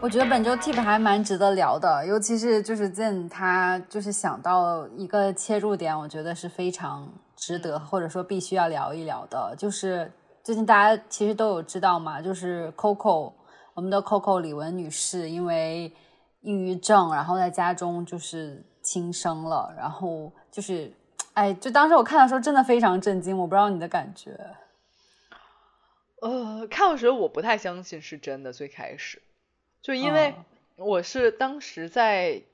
[0.00, 9.56] 我觉得本周 tip 还蛮值得聊的，尤其是就是 Zen 他就是想到一个切入点，我觉得是非常值得或者说必须要聊一聊的。
[9.58, 10.12] 就是
[10.44, 13.32] 最近大家其实都有知道嘛，就是 Coco
[13.74, 15.92] 我们的 Coco 李玟女士因为
[16.42, 20.92] 抑郁症，然后在家中就是轻生了，然后就是
[21.32, 24.38] 哎，就当时我看的时候真的非常震惊，我不知道你的感觉。
[26.22, 28.52] 呃，看的时候我不太相信是真的。
[28.52, 29.20] 最开始，
[29.82, 30.34] 就因为
[30.76, 32.44] 我是当时在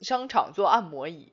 [0.00, 1.32] 商场做按摩椅，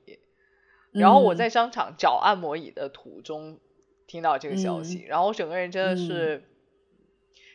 [0.90, 3.60] 然后我在商场找按摩椅的途中
[4.08, 6.42] 听到这个消息，然后我整个人真的是，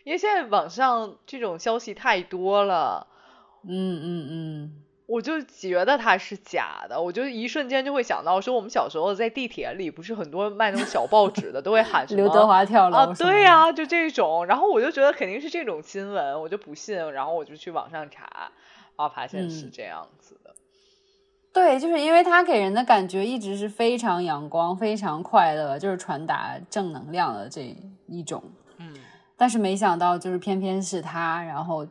[0.06, 3.08] 因为现在网上这种消息太多了，
[3.68, 4.81] 嗯嗯嗯。
[5.12, 13.13] 我就觉得它是假的，我就一瞬间就会想到说，我们小时候在地铁里不是很多卖那种小报纸的，都会喊什么刘德华跳楼啊？
[13.17, 14.45] 对呀，就这种。
[14.45, 16.95] 然后我就觉得肯定是这种新闻，我就不信。
[17.12, 18.26] 然后我就去网上查，
[18.95, 20.56] 然后发现是这样子的。
[21.52, 27.76] 对，就是因为他给人的感觉一直是非常阳光、非常快乐，就是传达正能量的这
[28.08, 28.41] 一种。
[28.78, 28.95] 嗯。
[29.36, 31.86] 但是没想到，就是偏偏是他，然后。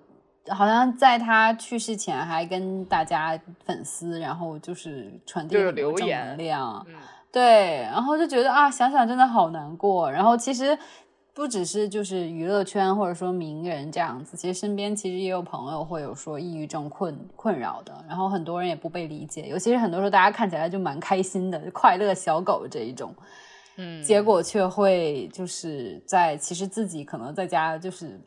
[0.48, 5.74] 好像在他去世前还跟大家粉丝，然后就是传递正
[6.08, 6.86] 能量，
[7.30, 10.10] 对，然后就觉得啊，想想真的好难过。
[10.10, 10.76] 然后其实
[11.32, 23.14] 不只是就是娱乐圈或者说名人这样子，其实身边其实也有朋友会有说抑郁症困困扰的，然后很多人也不被理解，尤其是很多时候大家看起来就蛮开心的快乐小狗这一种，
[23.76, 28.18] 嗯，结果却会就是在其实自己可能在家就是。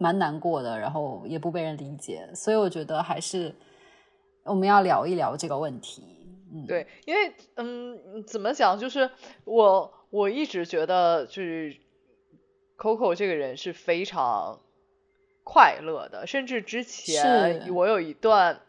[0.00, 3.52] 蛮难过的，然后也不被人理解，所以我觉得还是
[4.44, 6.04] 我们要聊一聊这个问题。
[6.52, 9.10] 嗯，对，因为嗯，怎么讲，就是
[9.44, 11.76] 我我一直觉得，就是
[12.76, 14.60] Coco 这个人是非常
[15.42, 18.60] 快乐的，甚至之前我有一段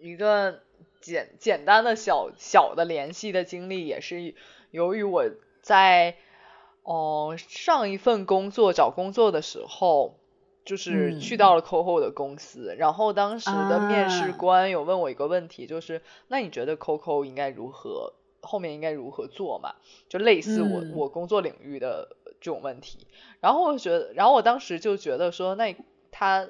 [0.00, 0.58] 一段
[1.00, 4.34] 简简单的小小的联系的经历，也是
[4.72, 5.24] 由于我
[5.62, 6.16] 在
[6.82, 10.18] 哦上一份工作找工作的时候。
[10.64, 19.74] 就是去到了 Coco 的公司，然后当时的面试官有问我一个问题，就是那你觉得 Coco 应该如何后面应该如何做嘛？
[20.08, 23.06] 就类似我我工作领域的这种问题。
[23.40, 25.76] 然后我觉得，然后我当时就觉得说，那
[26.10, 26.48] 他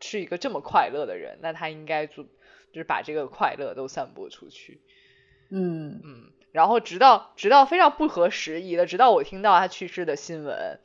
[0.00, 2.24] 是一个这么快乐的人，那他应该做
[2.72, 4.80] 就是把这个快乐都散播出去。
[5.48, 6.32] 嗯嗯。
[6.52, 10.78] 然后直到直到非常不合时宜的，直到我听到他去世的新闻。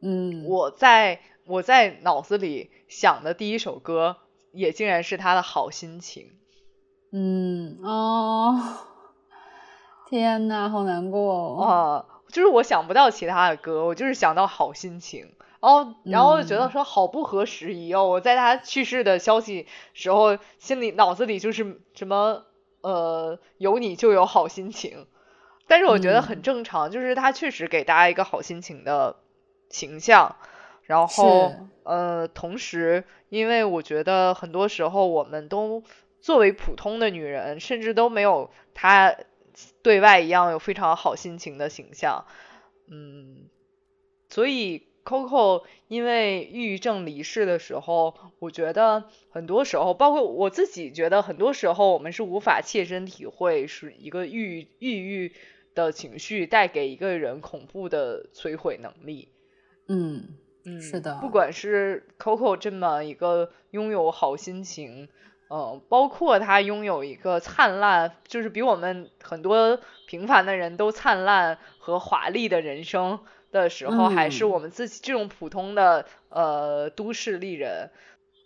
[0.00, 4.16] 嗯，我在我在脑子里想的第一首歌，
[4.52, 6.30] 也竟然是他的好心情。
[7.10, 8.60] 嗯哦，
[10.08, 12.06] 天呐，好难过啊！
[12.28, 15.32] 就是我想不到其他的歌，我就是想到好心情。
[15.60, 18.06] 然后，然后就觉得说好不合时宜哦。
[18.06, 22.44] 我在他去世的消息时候，心里脑子里就是什么
[22.82, 25.06] 呃，有你就有好心情。
[25.66, 29.16] 但是我觉得很正常，就是他确实给大家一个好心情的。
[29.70, 30.36] 形象，
[30.82, 31.52] 然后
[31.82, 35.82] 呃，同时，因为我觉得很多时候我们都
[36.20, 39.16] 作为普通的女人，甚至都没有她
[39.82, 42.26] 对外一样有非常好心情的形象，
[42.86, 43.48] 嗯，
[44.28, 55.32] 所以 Coco 因为抑郁症离世的时候，我觉得很多时候，包括我自己觉得很多时候，我们是无法切身体会是一个抑郁抑郁
[55.74, 59.28] 的情绪带给一个人恐怖的摧毁能力。
[59.88, 60.28] 嗯
[60.64, 65.08] 嗯，是的，不管是 Coco 这么一个拥有好心情，
[65.48, 73.20] 嗯，包括他拥有一个灿烂，就是比我们很多平凡的人都灿烂和华丽的人生
[73.50, 77.90] 的时候，还是我们自己这种普通的呃都市丽人，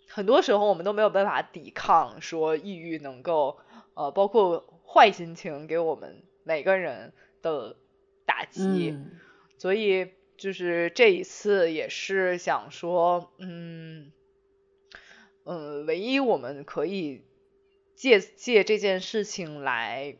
[0.07, 3.57] 很多时候我们都没有办法抵抗说抑郁能够
[3.95, 7.75] 呃，包括坏心情给我们每个人的
[8.25, 8.97] 打击，
[9.57, 10.07] 所以。
[10.43, 14.11] 就是这一次也是想说，嗯，
[15.45, 17.23] 嗯，唯一我们可以
[17.95, 20.17] 借借这件事情来，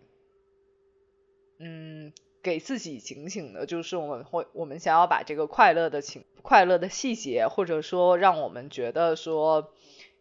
[1.59, 9.73] 嗯，给自己警醒的，就是我们会我们想要把这个快乐的情快乐的细节，或者说让我们觉得说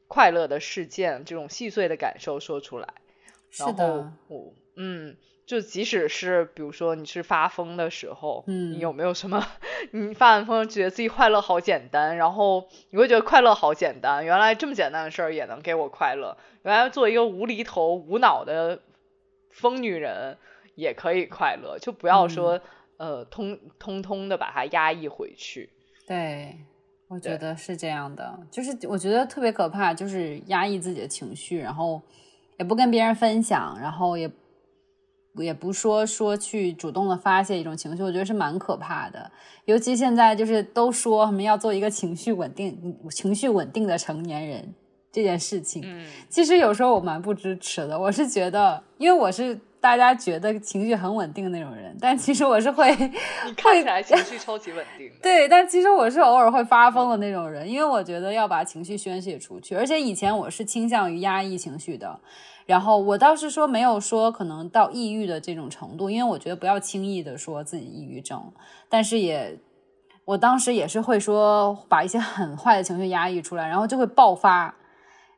[0.09, 2.95] 快乐的事件这种细碎的感受说出来。
[3.51, 5.17] 是的，我嗯。
[5.53, 9.47] 就即使是比如说你是发疯的时候，嗯，你有没有什么？
[9.93, 18.81] 你发完疯觉得自己快乐好简单，然后你会觉得快乐好简单，原来这么简单的事儿也能给我快乐，原来做一个无厘头无脑的
[19.51, 20.39] 疯女人
[20.75, 22.59] 也可以快乐，就不要说
[22.97, 25.69] 呃通通通的把它压抑回去。
[26.09, 26.57] 对，
[27.09, 32.01] 我觉得是这样的，就是我觉得特别可怕，就是压抑自己的情绪，然后
[32.59, 34.31] 也不跟别人分享，然后也。
[35.37, 39.31] 也不说说去主动的发泄一种情绪，我觉得是蛮可怕的。
[39.65, 44.75] 尤其现在就是都说我们要做一个情绪稳定、情绪稳定的成年人
[45.11, 47.99] 这件事情，嗯，其实有时候我蛮不支持的。
[47.99, 55.11] 我是觉得，因为我是大家觉得情绪很稳定的那种人，但其实我是会，你看起来情绪超级稳定。
[55.21, 62.21] 对，但其实我是偶尔会发疯的那种人，因为我觉得要把情绪宣泄出去，而且以前我是倾向于压抑情绪的。
[62.65, 68.41] 然后我倒是说没有说可能到抑郁的这种程度，因为我觉得不要轻易的说自己抑郁症，
[68.89, 69.59] 但是也，
[70.25, 74.73] 我当时也是会说把一些很坏的情绪压抑出来，然后就会爆发，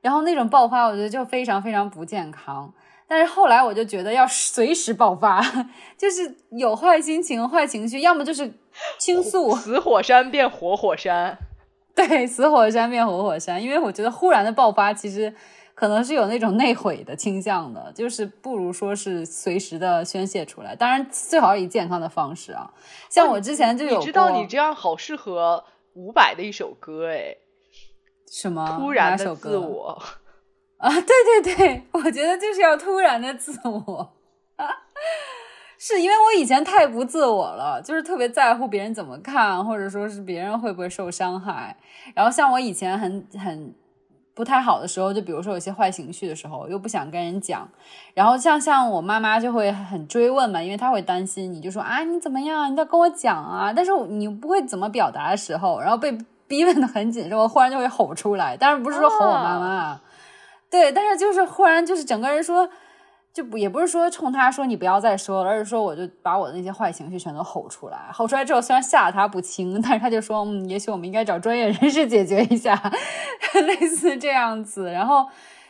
[0.03, 2.71] 然后那种爆发我觉得就非常非常不健康。
[3.15, 5.41] 但是后来我就觉得要随时爆发，
[5.97, 8.53] 就是有坏心情、坏情绪，要么就是
[8.99, 11.39] 倾诉，死火山变活火山，
[11.95, 15.33] 对，死火山变活火山，因为我觉得忽然的爆发其实。
[15.77, 20.77] 可能是有那种内毁的倾向的，就是不如说是随时的宣泄出来。
[20.77, 22.71] 当然，最好以健康的方式啊。
[23.11, 27.35] 像我之前就有，你知道你这样好适合伍佰的一首歌哎，
[28.31, 28.79] 什么？
[28.79, 30.01] 突然的自我
[30.89, 30.93] 啊？
[31.01, 34.13] 对对对，我觉得就是要突然的自我
[34.57, 34.69] 啊，
[35.79, 41.77] 是因为我以前太不自我了，就是特别在乎别人怎么看，或者说是别人会不会受伤害。
[42.15, 43.75] 然后像我以前很很。
[44.37, 47.69] 不太好的时候，就比如说有些坏情绪的时候，又不想跟人讲，
[48.15, 56.11] 然后像像我妈妈就会很追问嘛，因为她会担心你，就说啊你怎么样，你要跟我讲啊，但是你不会怎么表达的时候，然后被
[56.49, 60.01] 逼问的很紧，我忽然就会吼出来，但是不是说吼我妈妈，
[60.75, 62.69] 对，但是就是忽然就是整个人说，
[63.33, 68.11] 就不也不是说冲他说你不要再说了，而是说我就把我的那些坏情绪全都吼出来。
[68.13, 72.75] 吼出来之后，虽然吓得他不轻，但是他就说，嗯，也许我们应该找专业人士解决一下，
[73.55, 74.91] 类似这样子。
[74.91, 75.25] 然后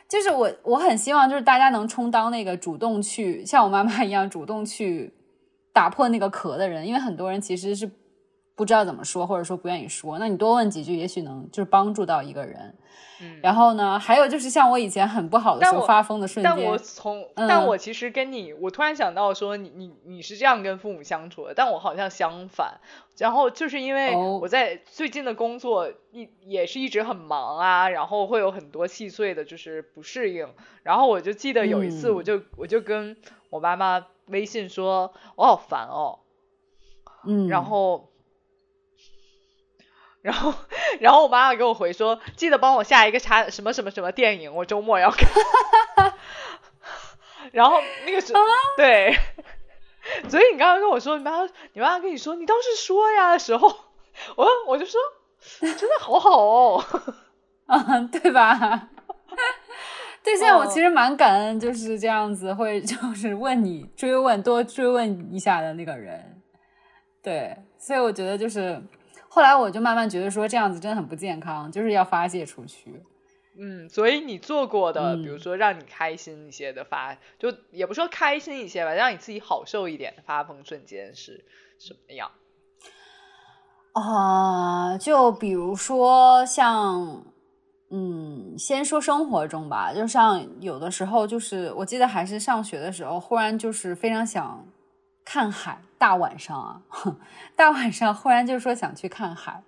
[0.09, 5.12] 就是我我很希望就是大家能充当那个主动去像我妈妈一样主动去
[5.70, 7.90] 打破那个壳的人，因为很多人其实是
[8.57, 10.18] 不知道怎么说，或者说不愿意说。
[10.18, 12.74] 那你多问几句，也许能就是帮助到一个人。
[13.20, 16.52] 嗯然后呢，还有就是像我以前很不好的时候发疯的瞬间。
[16.52, 22.80] 但我从，但我其实跟你，我突然想到说，你你你是这样跟父母相处的，但我好像相反。
[23.16, 30.48] 然后就是因为我在最近的工作一也是一直很忙啊，然后会有很多细碎的就是不适应。
[30.82, 33.16] 然后我就记得有一次，我就我就跟
[33.50, 36.18] 我妈妈微信说，我好烦哦。
[37.26, 37.48] 嗯。
[37.48, 38.11] 然后。
[40.25, 40.55] 然后，
[41.01, 45.29] 然后我妈妈给我回说，记得帮我下一个查什么什么什么电影，我周末要看。
[47.53, 48.41] 然后那个时候，
[48.75, 49.14] 对，
[50.31, 51.43] 所以你刚刚跟我说，你妈，
[51.75, 53.68] 你妈妈跟你说，你倒是说呀的时候，
[54.37, 54.99] 我我就说，
[55.61, 56.85] 真的好好哦，
[57.68, 58.89] 嗯，对吧？
[60.22, 66.41] 对，现在我其实蛮感恩，就是这样子会就是问你追问多追问一下的那个人，
[67.22, 68.83] 对，所以我觉得就是。
[69.35, 73.03] 后来我就慢慢觉得说这样子真的很不健康，就是要发泄出去。
[73.59, 81.45] 嗯，所以你做过的，比如说让你开心一些的发，就也不说开心一些吧，让你自己好受一点的发疯瞬间是
[81.80, 82.30] 什么样？
[83.95, 87.24] 啊，就比如说像，
[87.91, 94.64] 嗯，先说生活中吧，就像有的时候，就是我记得还是上学的时候，忽然就是非常想。
[95.26, 96.82] 看海，大晚上啊，
[97.57, 99.62] 大晚上忽然就说想去看海。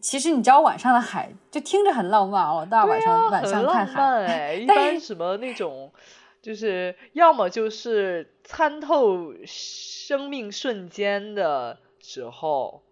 [0.00, 5.92] 其实你知道晚上的海就听着很浪漫哦，大晚上晚上看海，哎， 一般什么那种，
[6.40, 12.82] 就是要么就是参透生命瞬间的时候，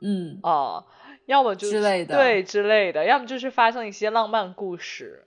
[0.00, 0.84] 嗯啊，
[1.26, 5.24] 要么就之类的，对之类的，要么就是发生一些浪漫故事。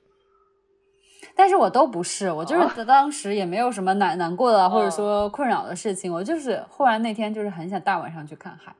[1.36, 8.76] 但是我都不是，我就是当时也没有什么难难过的或者说困扰的事情，我就是忽然那天就是很想大晚上去看海，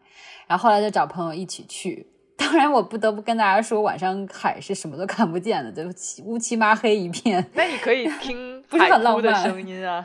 [0.48, 2.08] 然后后来就找朋友一起去。
[2.36, 5.84] 当然，我不得不跟大家说，晚上海是什么都看不见的，就
[6.26, 7.46] 乌漆麻黑一片。
[7.54, 10.04] 那你可以 听不是很浪漫的声音啊？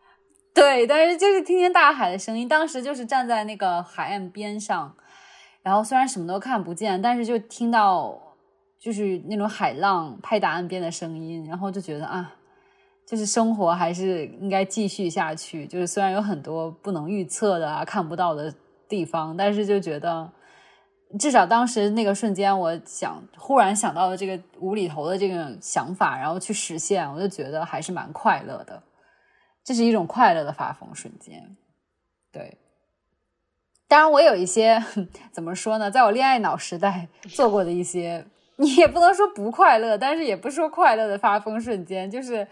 [0.54, 2.46] 对，但是就是听见大海的声音。
[2.46, 4.94] 当时就是站在那个海岸边上，
[5.62, 8.29] 然后虽然什么都看不见，但是就听到。
[8.80, 12.34] 就是那种海浪拍打岸边的声音，然后就觉得啊，
[13.06, 15.66] 就是生活还是应该继续下去。
[15.66, 18.50] 就是虽然有很多不能预测的啊、看不到的
[18.88, 20.32] 地方，但是就觉得
[21.18, 28.82] 至少当时那个瞬间，我想忽然想到了这个无厘头的这个想法，然后去实现，我就觉得还是蛮快乐的。
[29.62, 31.54] 这是一种快乐的发疯瞬间。
[32.32, 32.56] 对，
[33.86, 34.82] 当然我有一些
[35.30, 38.24] 怎么说呢，在我恋爱脑时代做过的一些。
[38.60, 42.46] 你也不能说不快乐，但是也不说快乐的发疯瞬间，就是，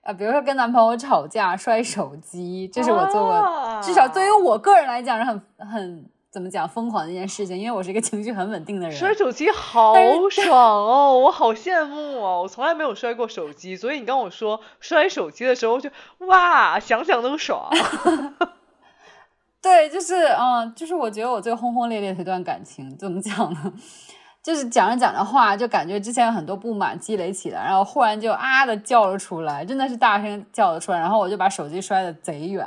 [0.00, 8.96] 啊，比如说跟男朋友吵架摔手机，这是我做过，至少对于我个人来讲是很很怎么讲疯狂的一件事情，因为我是一个情绪很稳定的人。
[8.96, 9.94] 摔手机好
[10.30, 15.90] 爽哦，我好羡慕哦，我从来没有摔过手机，所以你跟我说摔手机的时候，就
[16.20, 17.68] 哇，想想都爽。
[19.62, 23.72] 对，就是嗯，就是我觉得我最轰轰烈烈的一段感情，怎么讲呢？
[24.42, 32.66] 就是讲着讲着话，就感觉之前有很多不满积累起来，然后忽然就啊的叫了出来，真的是大声叫了出来，然后我就把手机摔的贼远，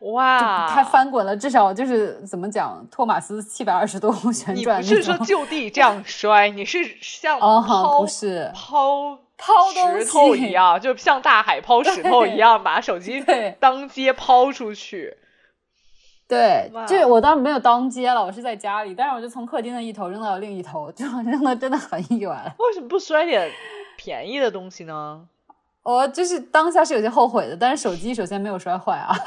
[0.00, 0.66] 哇！
[0.68, 4.82] 它翻滚了，至少就是怎么讲，托马斯七百二十度旋转。
[4.82, 13.22] 你不是说就地这样摔，你是像抛不是抛抛石头一样，就像大海抛石头一样，把手机
[13.60, 15.18] 当街抛出去。
[16.28, 22.30] 对，就是我当时没有当街了，我是在家里，但是我就从客厅的一头扔到了另一头，就扔的真的很远。
[22.58, 23.50] 为什么不摔点
[23.96, 25.26] 便宜的东西呢？
[25.82, 29.16] 我就是当下是有些后悔的，但是手机首先没有摔坏啊。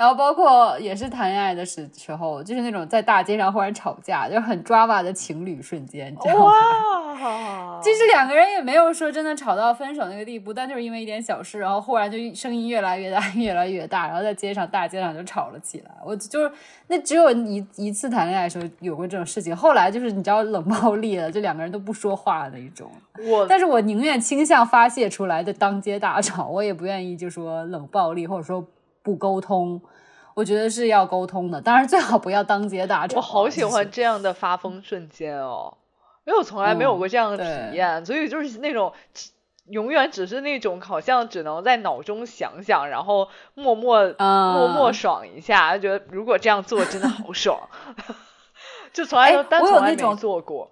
[0.00, 0.04] 对。
[0.04, 6.44] 然后包括也是谈恋爱的时时候，就是那种在大街上忽然吵架，就很抓马的情侣瞬间，知道吗？
[6.46, 7.80] 哇！
[7.82, 15.90] 其 实两个人也没有说真的吵到分手那个地步，但就是因为一点小事，然后忽然就声音越来越大， 越来越大，然后在街上大街上就吵了起来。
[16.02, 16.50] 我就是
[16.86, 22.90] 那只有一一次谈恋爱的时候有过这种事情，后来就是你知道冷暴力了，就两个人都不说话的那一种。
[23.28, 28.66] 我，但是我宁愿倾向发泄出来的当街大吵，我也不愿意就说冷暴力或者说。
[29.02, 29.80] 不沟通，
[30.34, 31.60] 我觉得是要沟通的。
[31.60, 33.16] 当然最好不要当街打吵。
[33.16, 35.76] 我好喜欢这样的发疯瞬间哦，
[36.24, 38.92] 因为我从来没有嗯过这样的体验，所以就是那种
[39.66, 47.58] 永远只是那种好像只能在脑中想想，然后默默、默默嗯爽一下，觉得如果这样做真的好爽，
[48.92, 50.70] 就从来哎都但我有从来没那种做过。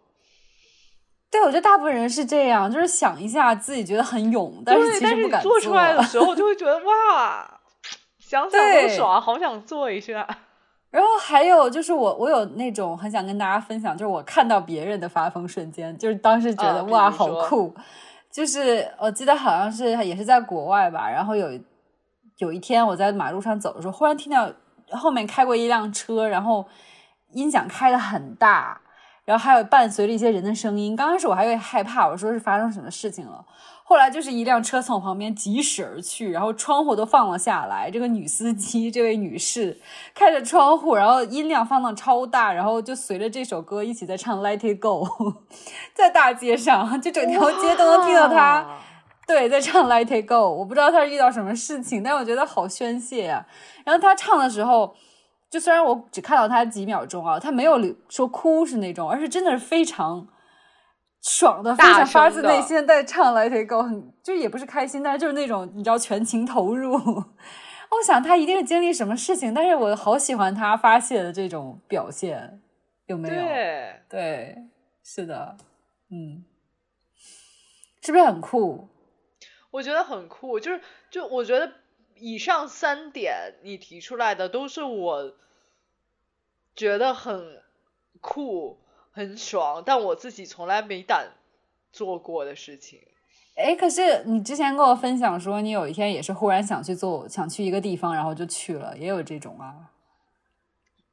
[1.30, 7.57] 对，我觉得大部分人是这样，就是想一下自己觉得很勇，但是对，其但是你实不敢做出来的时候，就会觉得哇，
[8.28, 10.28] 想想都爽，好想做一下。
[10.90, 17.74] 然后还有就是我，我有那种很想跟大家分享，就是我看到别人的发疯瞬间，就是当时觉得、啊哇好酷。
[18.30, 21.48] 就是我记得好像是也是在国外吧，然后有
[22.36, 24.52] 有一天我在马路上走的时候，忽然听到
[24.90, 26.66] 后面开过一辆车，然后
[27.32, 28.78] 音响开的很大，
[29.24, 30.94] 然后还有伴随着一些人的声音。
[30.94, 33.42] 刚开始我还有点害怕，我说是发生什么事情了。
[33.88, 37.90] 后来就是一辆车从旁边疾驶而去，然后窗户都放了下来。
[37.90, 39.80] 这个女司机，这位女士
[40.14, 45.06] 开着窗户，然后音量放到超大，然后就随着这首歌一起在唱《Let It Go》，
[45.94, 48.78] 在大街上，就整条街都能听到她
[49.26, 50.34] 对在唱《Let It Go》。
[50.50, 53.46] 我不知道她是遇到什么事情，但我觉得好宣泄啊。
[53.86, 54.94] 然后她唱的时候，
[55.48, 57.80] 就虽然我只看到她几秒钟啊，她没有
[58.10, 60.28] 说哭是那种，而是真的是非常。
[61.22, 66.94] 爽的，非大常发自内心在唱《Let It Go》，很就也不是开心，但是就是那种你知道全情投入。
[67.90, 72.60] 我想他一定是经历什么事情，但是我好喜欢他发泄的这种表现，
[73.06, 73.34] 有没有？
[73.34, 74.58] 对，对，
[75.02, 75.56] 是的，
[76.10, 76.44] 嗯，
[78.02, 78.88] 是不是很酷？
[79.70, 81.72] 我觉得很酷，就是就我觉得
[82.14, 85.34] 以上三点你提出来的都是我
[86.74, 87.62] 觉得很
[88.20, 88.78] 酷、
[89.18, 91.32] 很爽，但我自己从来没胆
[91.92, 93.00] 做过的事情。
[93.56, 99.90] 哎，可是你之前跟我分享说，你有一天也是忽然想去做，想去一个地方，然后就去了，也有这种啊。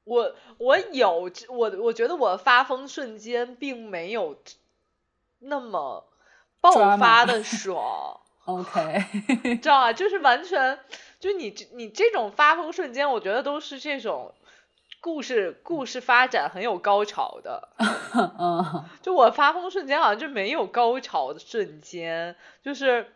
[0.04, 4.38] 我我有我我觉得我发疯瞬间并没有
[5.40, 6.06] 那么
[6.62, 8.20] 爆发的爽。
[8.46, 9.04] OK，
[9.58, 10.78] 知道啊，就是完全，
[11.20, 14.32] 就是你你这种发疯瞬间，我觉得都是这种
[15.02, 17.70] 故事故事发展很有高潮的。
[18.40, 23.14] 嗯，就我发疯瞬间好像就没有高潮的瞬间，就是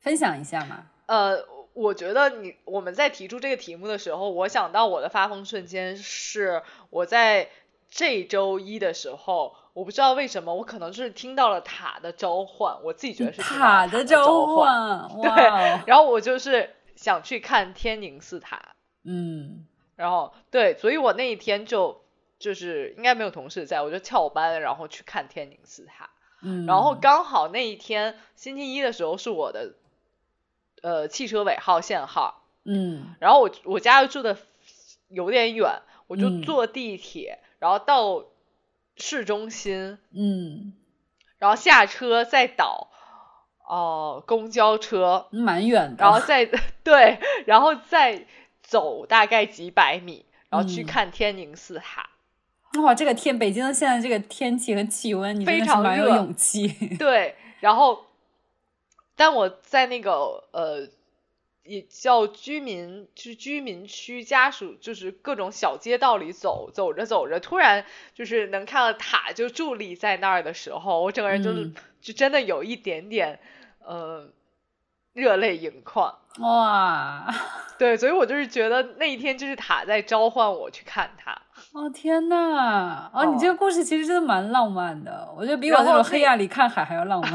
[0.00, 0.86] 分享一下嘛。
[1.06, 7.48] 呃，我觉得你我们在提出这个题目的时候，我想到我的发疯瞬间是我在
[7.90, 15.30] 这周一的时候，我不知道为什么，我可能是听到了塔的召唤，我自己觉得是塔的召唤，对
[15.86, 18.74] 然后我就是想去看天宁寺塔，
[19.04, 19.66] 嗯
[20.02, 22.02] 然后对，所以我那一天就
[22.40, 26.10] 就是应该没有同事在，我就翘班，然后去看天宁寺塔。
[26.42, 29.74] 嗯，然后刚好那一天星期一的时候是我的
[30.82, 33.14] 呃汽车尾号限号，嗯。
[33.20, 34.36] 然后我我家住的
[35.06, 36.42] 有点远，我就嗯。
[36.42, 38.24] 坐地铁，然后到
[38.96, 40.72] 市中心，嗯，
[41.38, 42.88] 然后下车再倒
[43.64, 46.44] 哦、公交车，蛮远的，然后再
[46.82, 48.26] 对，然后再
[48.72, 52.08] 走大概几百米，然后去嗯看天宁寺塔。
[52.82, 56.68] 哇，这个天，北京的现在这个天气和气温，你非常有热勇气。
[56.98, 58.06] 对，然后，
[59.14, 60.88] 但我在那个呃，
[61.64, 73.38] 也叫居民，就是居民区家属，就是各种小街道里走，走着走着，突然就是能看到塔就伫立在那儿的时候，我整个人就是、嗯就真的有一点点
[73.78, 74.28] 呃
[75.12, 76.14] 热泪盈眶。
[76.38, 77.26] 哇，
[77.78, 81.32] 对，所以我就是觉得那一天就是塔在召唤我去看它。
[81.72, 87.32] 哦天呐，哦，你这个故事其实真的蛮浪漫的，我觉得比我那那种黑暗里看海还要浪漫。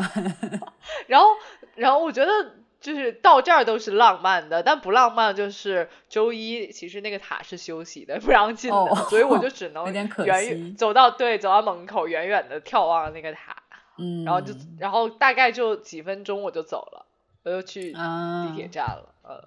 [1.08, 1.28] 然后，
[1.76, 2.32] 然后我觉得
[2.80, 10.10] 就是到这儿都是浪漫的，但不浪漫就是周一其实那个塔是休息的，不让进的，哦所以我就只能远
[10.44, 13.56] 惜远走到对走到门口，远远的眺望那个塔，
[14.00, 17.06] 嗯，然后就然后大概就几分钟我就走了，
[17.48, 19.42] 我又去啊地铁站了，呃，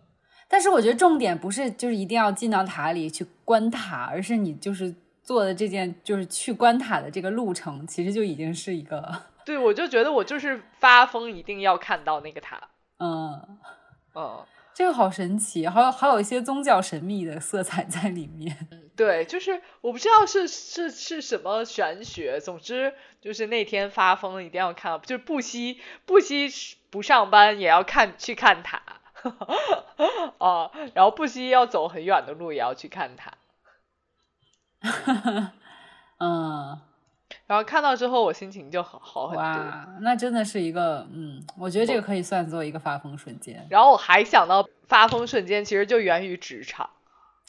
[0.48, 13.58] 但是我觉得重点不是就是一定要进到塔里去观塔，而是你就是做的这件就是去观塔的这个路程，其实就已经是一个对我就觉得我就是发疯一定要看到那个塔，嗯，
[14.14, 14.46] 嗯。
[14.72, 18.56] 这个好神奇，还有还有一些宗教神秘的色彩在里面。
[18.96, 26.48] 对，就是我不知道是是是什么玄学，总之就是那天发疯一定要看，就是不惜不惜
[26.90, 28.82] 不上班也要看去看塔，
[30.38, 33.32] 啊， 然后不惜要走很远的路也要去看塔，
[36.18, 36.78] 嗯，
[37.46, 39.42] 然后看到之后我心情就好好很多。
[39.42, 46.90] 哇，那真的是一个嗯，我觉得这个可以算作一个发疯瞬间然后我还想到发疯瞬间其实就源于职场，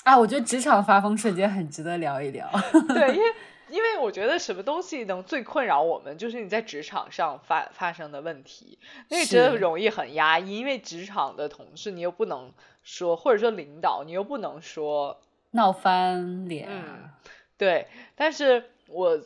[0.04, 0.18] 啊。
[0.18, 2.48] 我觉得职场发疯瞬间很值得聊一聊。
[2.90, 3.34] 对，因为
[3.72, 8.78] 因为我觉得什么东西能最困扰我们，就是你在职场上发发生的问题，
[9.10, 10.58] 那个真的容易很压抑。
[10.58, 12.54] 因为职场的同事，你又不能
[12.84, 15.20] 说，或者说领导，你又不能说
[15.52, 16.68] 闹翻脸。
[16.70, 17.10] 嗯，
[17.58, 17.88] 对。
[18.16, 19.20] 但是我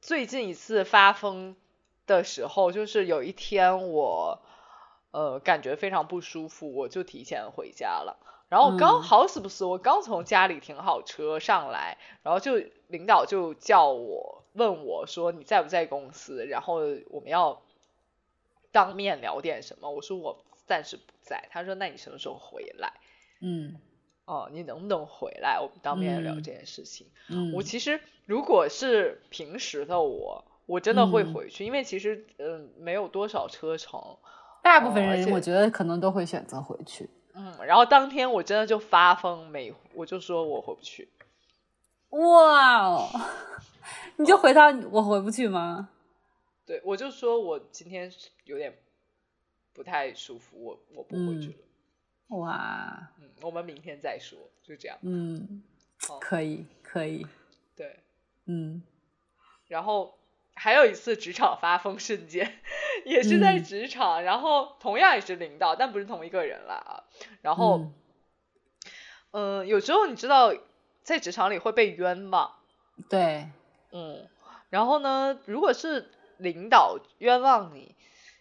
[0.00, 1.56] 最近一次发疯
[2.06, 4.40] 的时候，就是有一天我
[5.10, 8.16] 呃感觉非常不舒服，我就提前回家了。
[8.48, 12.54] 然后刚好死不死，我刚从家里停好车上来，然后就
[12.86, 16.80] 领导就叫我问我说你在不在公司，然后
[17.10, 17.60] 我们要
[18.72, 19.90] 当面聊点什么。
[19.90, 21.48] 我说我暂时不在。
[21.50, 22.94] 他说那你什么时候回来？
[23.40, 23.76] 嗯，
[24.24, 25.60] 哦，你能不能回来？
[25.60, 27.06] 我们当面聊这件事情。
[27.28, 34.16] 嗯，我其实如果是平时的我，我真的会回去，因为其实嗯没有多少车程。
[34.62, 37.10] 大部分人我觉得可能都会选择回去。
[37.38, 41.08] 嗯，然后当天我真的就发疯，没我就说我回不去。
[42.10, 43.08] 哇哦，
[44.16, 45.88] 你就回到我回不去吗？
[46.66, 48.12] 对，我就说我今天
[48.44, 48.76] 有点
[49.72, 52.38] 不太舒服，我我不回去了。
[52.38, 54.98] 哇，嗯，我们明天再说，就这样。
[55.02, 55.62] 嗯，
[56.20, 57.26] 可以可以。
[57.76, 58.00] 对，
[58.46, 58.82] 嗯，
[59.68, 60.17] 然后
[60.58, 62.58] 还有一次职场发疯瞬间。
[63.04, 67.04] 也是在职场，然后同样也是领导，但不是同一个人了啊。
[67.42, 67.92] 然后，
[69.30, 70.52] 嗯，有时候你知道，
[71.04, 72.52] 在职场里会被冤枉。
[73.08, 73.48] 对，
[73.92, 74.26] 嗯。
[74.68, 77.94] 然后呢，如果是领导冤枉你，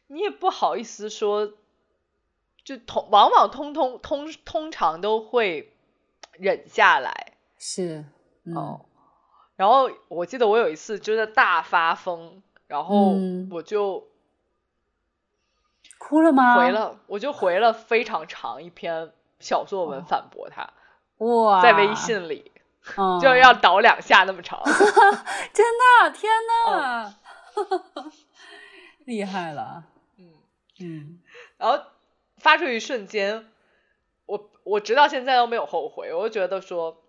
[0.07, 1.53] 你也不好意思说，
[2.63, 5.71] 就通往往通通通通常都会
[6.33, 7.33] 忍下来。
[7.57, 8.03] 是，
[8.55, 8.81] 哦。
[9.57, 13.13] 然后我记得我有一次真的大发疯，然后
[13.51, 14.07] 我就。
[15.99, 16.55] 哭了吗？
[16.55, 20.69] 回了，我就回了非常长一篇小作文反驳他。
[21.17, 22.51] 哇，在微信里，
[23.19, 24.61] 就要倒两下那么长。
[25.53, 25.65] 真
[26.03, 26.31] 的，天
[26.69, 27.15] 呐，
[29.05, 29.85] 厉害了。
[30.17, 30.33] 嗯
[30.79, 31.19] 嗯。
[31.57, 31.83] 然后
[32.37, 33.49] 发出一瞬间，
[34.27, 36.13] 我我直到现在都没有后悔。
[36.13, 37.03] 我就觉得说，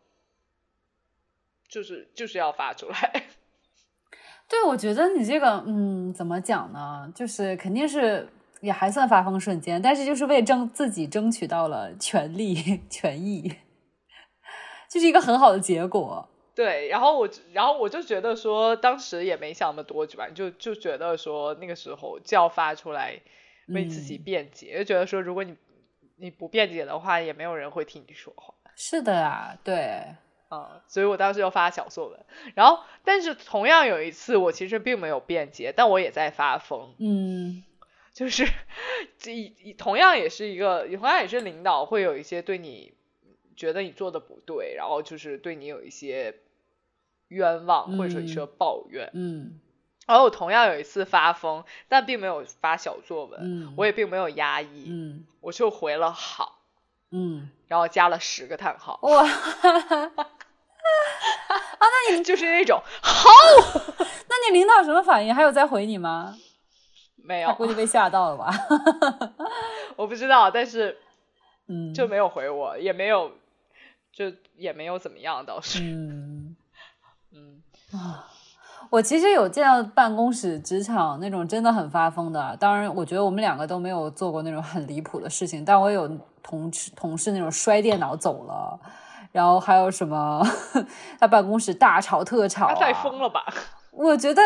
[1.68, 3.24] 就是就是要发出来。
[4.48, 7.12] 对，我觉得你这个，嗯，怎么讲呢？
[7.14, 8.28] 就是肯定是。
[8.60, 12.56] 也还算发疯瞬间，但是就是为争自己争取到了权利
[12.90, 13.48] 权益，
[14.90, 16.28] 就是一个很好的结果。
[16.56, 23.16] 对，然后我然后我就觉得说，当时也没想那么多，就吧，就就觉得说那个时候就要发出来
[23.68, 25.54] 为自己辩解，就觉得说如果你
[26.16, 28.52] 你不辩解的话，也没有人会替你说话。
[28.74, 30.02] 是的啊，对，
[30.48, 32.24] 啊，所以我当时就发小作文，
[32.54, 37.64] 然后但是同样有一次我其实并没有辩解，但我也在发疯，嗯。
[38.18, 38.48] 就是，
[39.20, 42.92] 这同样也是一个，同样也是领导会有一些对你
[43.54, 46.34] 觉得你做的不对，然后就是对你有一些
[47.28, 49.60] 冤枉或者说一些抱怨，嗯，
[50.04, 56.58] 然后我同样有一次发疯，但并没有发小作文，嗯，我也并没有压抑，嗯，我就回了好，
[57.12, 59.22] 嗯，然后加了十个叹号，哇，
[61.78, 63.28] 啊，那你就是那种好，
[64.28, 65.34] 那你领导什么反应？
[65.34, 66.36] 还有再回你吗？
[67.16, 68.50] 没有，估计被吓到了吧？
[69.96, 70.96] 我不知道，但是，
[71.66, 73.30] 嗯，就没有回我，也没有，
[74.12, 76.56] 就也没有怎么样，倒是，嗯，
[77.34, 77.62] 嗯
[77.92, 78.28] 啊，
[78.90, 86.08] 我其实有见到办公室职场那种真的很发疯的，当然，我觉得我们两个都没有做过那种很离谱的事情，但我有
[86.42, 88.80] 同事同事那种摔电脑走了，
[89.32, 90.42] 然后还有什么
[91.18, 93.44] 他办公室大吵特吵，他太疯了吧？
[93.90, 94.40] 我觉得，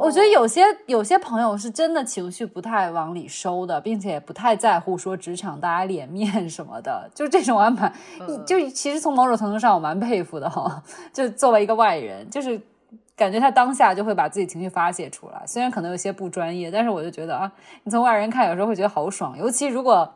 [0.00, 7.92] 我觉得有些有些朋友是真的情绪不太往里收的，并且不太在乎说职场大家脸面什么的，就这种安排，
[8.46, 10.80] 就其实从某种程度上我蛮佩服的哈。
[11.12, 12.60] 就作为一个外人，就是
[13.16, 17.50] 感觉他当下就会把自己情绪发泄出来，虽然可能有些不专业，但是我就觉得啊，
[17.82, 20.08] 你从外人看有时候会觉得好爽，尤其如果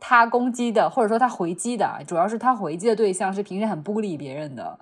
[0.00, 4.78] 他攻击的或者说他回击的，主要是他回击的对象是平时很不理别人的，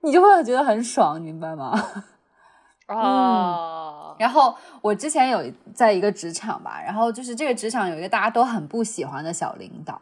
[0.00, 1.76] 你就会觉得很爽，你明白吗？
[2.88, 5.42] 嗯，然后我之前有
[5.74, 10.00] 在一个职场吧，然后就是这个职场有一个大家都很不喜欢的小领导，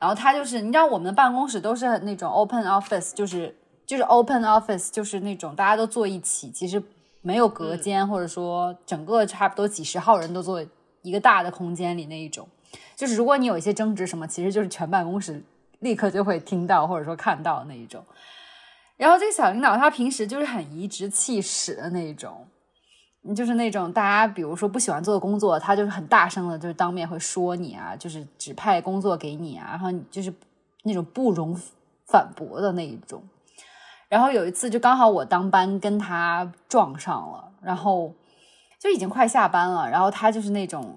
[0.00, 3.56] 然后他就是你知道我们的办公室都是那种 open office，就是
[3.86, 6.82] 就是 open office，就是那种大家都坐一起，其实
[7.22, 10.60] 没有隔间，或者说整个差不多几十号人都坐
[11.02, 12.48] 一个大的空间里那一种，
[12.96, 15.42] 就是如果你有一些争执什么，其实就是全办公室
[15.80, 18.04] 立刻就会听到或者说看到那一种。
[18.96, 22.46] 然后这个小领导他平时就是很颐指气使的那一种，
[23.36, 30.34] 就是那种大家比如说不喜欢做的工作，他就是很大声的，就是当面会说你啊，就是指派工作给你啊，然后就是
[30.82, 31.56] 那种不容
[32.06, 33.22] 反驳的那一种。
[34.08, 38.12] 然后有一次就刚好我当班跟他撞上了，然后
[38.80, 40.96] 就已经快下班了，然后他就是那种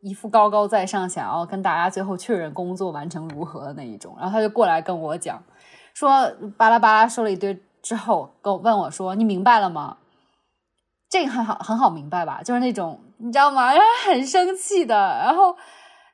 [0.00, 5.42] 一副高高在上，想要跟大家最后确认工作完成如何的那一种，然后他就过来跟我讲，
[5.94, 9.96] 说巴拉巴拉说了一堆之后，跟我问我说：“你明白了吗？”
[11.10, 12.42] 这个很好，很好明白吧？
[12.42, 13.72] 就是那种你知道吗？
[13.72, 15.56] 然后很生气的，然后。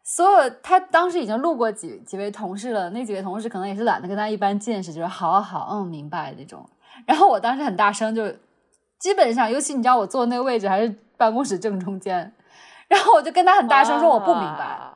[0.09, 6.65] 所有他当时已经录过几几位同事了，那几位同事可能也是懒得跟他一般见识，就是好好嗯明白那种。
[7.05, 8.23] 然后我当时很大声，就
[9.01, 12.33] 基本上，尤其你知道我坐那个位置还是办公室正中间，
[12.89, 14.93] 然后我就跟他很大声说我不明白。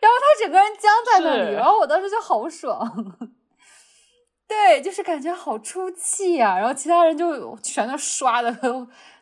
[0.00, 3.28] 然后他整个人僵在那里，然后我当时就好爽，
[4.46, 6.56] 对，就是感觉好出气呀。
[6.56, 8.56] 然后其他人就全都刷的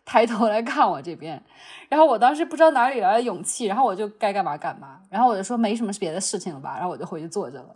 [0.04, 1.42] 抬头来看我这边。
[1.88, 7.74] 然后我当时不知道哪里来的勇气，然后我就该干嘛干嘛，然后我就说没什么别的事情了吧，然后我就回去坐着了。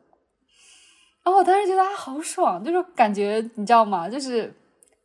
[1.24, 4.08] 然后我当时觉得好爽，就是感觉你知道吗？
[4.08, 4.54] 就是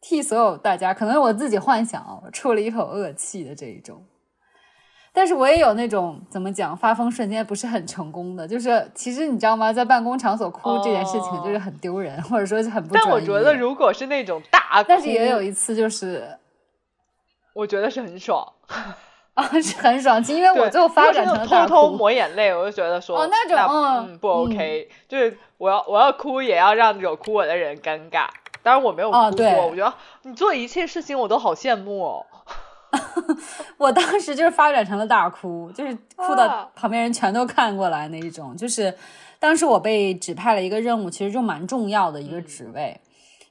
[0.07, 4.05] 替所有大家，可能我自己幻想出了一口恶气的这一种。
[5.11, 9.73] 但是我也有那种怎么讲发疯瞬间不是很成功的，就是其实你知道吗？
[9.73, 12.93] 在办公场所哭这件事情就是很丢人，或者说是很不。
[12.93, 16.37] 但我觉得如果是那种大，但是也有一次就是。
[17.53, 18.45] 我觉得是很爽
[19.33, 28.27] 啊，是很爽，因为我最后发展成了偷偷抹眼泪，我就觉得说哦那种嗯不 OK，就是我要我要哭也要让有哭我的人尴尬，
[28.65, 29.93] 当然我没有哭过，我觉得
[30.23, 32.25] 你做一切事情我都好羡慕哦。
[33.77, 38.91] 我当时就是发展成了大哭，就是哭到旁边人全都看过来那一种，就是
[39.37, 42.99] 当时我被指派了一个任务，其实就蛮重要的一个职位。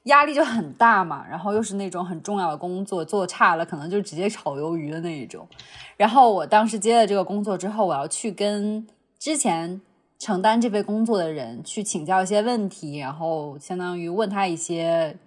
[0.03, 5.47] 压力就很大嘛，然后又是那种很重要的工作，做差了可能就直接炒鱿鱼的那一种。
[5.95, 8.85] 然后我当时接了这个工作之后，我要去跟
[9.17, 9.79] 之前
[10.19, 15.17] 承担这份工作的人去请教一些问题，然后相当于问他一些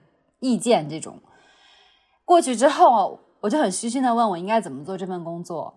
[0.40, 1.20] 意见这种。
[2.24, 5.74] 过去之后，我就很虚心的问我应该怎么做这份工作，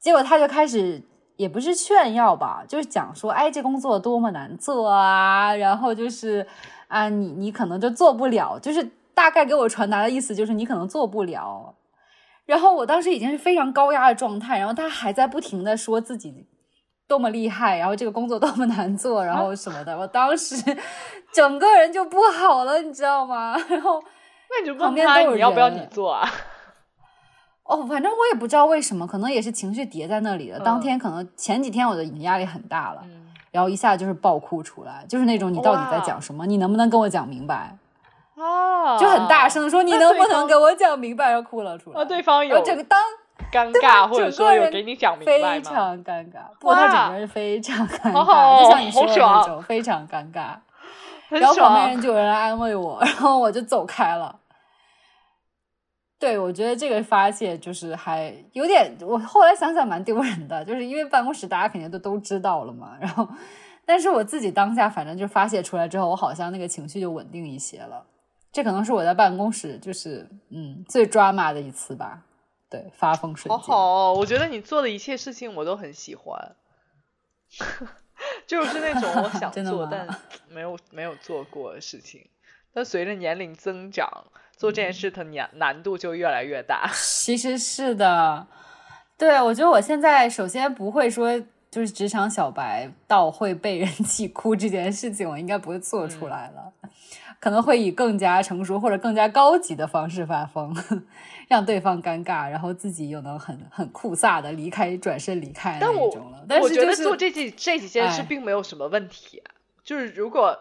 [0.00, 1.02] 结果他就开始
[1.36, 6.46] 也不是炫耀吧，就是讲说，哎，这工作多么难做啊，然后就是。
[6.86, 11.74] 啊，你你可能就做不了，就是大概给我传达的意思就是你可能做不了。
[12.44, 16.46] 然后我当时已经是非常高压的状态，然后他还在不停的说自己
[17.14, 19.96] 多么厉害，然后这个工作多么难做，然后什么的。
[19.96, 20.56] 我当时
[21.32, 23.56] 整个人就不好了，你知道吗？
[23.70, 24.02] 然后
[24.50, 26.28] 那你就问他你要不要你做啊？
[27.62, 30.58] 哦，反正我也不知道为什么，可能也是情绪叠在那里了。
[30.58, 33.04] 当天可能前几天我的压力很大了。
[33.52, 36.44] 然后一下就是爆哭出来，就是那种你到底在讲什么？
[36.46, 37.78] 你能不能跟我讲明白？
[38.36, 41.30] 啊，就很大声说你能不能给我讲明白？
[41.30, 42.00] 然后哭了出来。
[42.00, 43.00] 啊，对方有这个当
[43.52, 50.56] 尴尬，或者说有给你讲明白吗非常尴尬，不，他整个人非常尴 尬，就像你说的那种非常尴尬。
[51.30, 54.38] 然后旁边人就有人来安慰我， 然后我就走开了。
[56.18, 62.92] 对，我觉得这个发泄就是还有点，我后来想想蛮丢人的，就是因为办公室大家肯定都都知道了嘛。
[63.00, 63.26] 然后，
[63.84, 68.04] 但是我自己当下反正就发泄出来之后，我好像那个情绪就稳定一些了。
[68.52, 72.20] 这可能是我在办公室就是嗯最抓马的一次吧。
[72.82, 73.58] 对，发疯瞬间。
[73.58, 76.56] 好好，我觉得你做的一切事情我都很喜欢，
[78.46, 80.08] 就是那种我想 做但
[80.48, 82.26] 没有没有做过的事情。
[82.72, 84.24] 但随着年龄增长。
[84.56, 86.88] 做这件事的难难度就越来越大。
[86.94, 88.46] 其实是的，
[89.18, 91.28] 对我觉得我现在首先不会说
[91.72, 96.72] 就是职场小白到会被人气哭这件事情，我应该不会做出来了，
[97.44, 100.74] 可能会以更加成熟或者更加高级的方式发疯，
[101.46, 106.42] 让对方尴尬，然后自己又能很很酷飒的离开，转身离开那种了。
[106.48, 109.42] 但我觉得做这几这几件事并没有什么问题，
[109.84, 110.58] 就是如果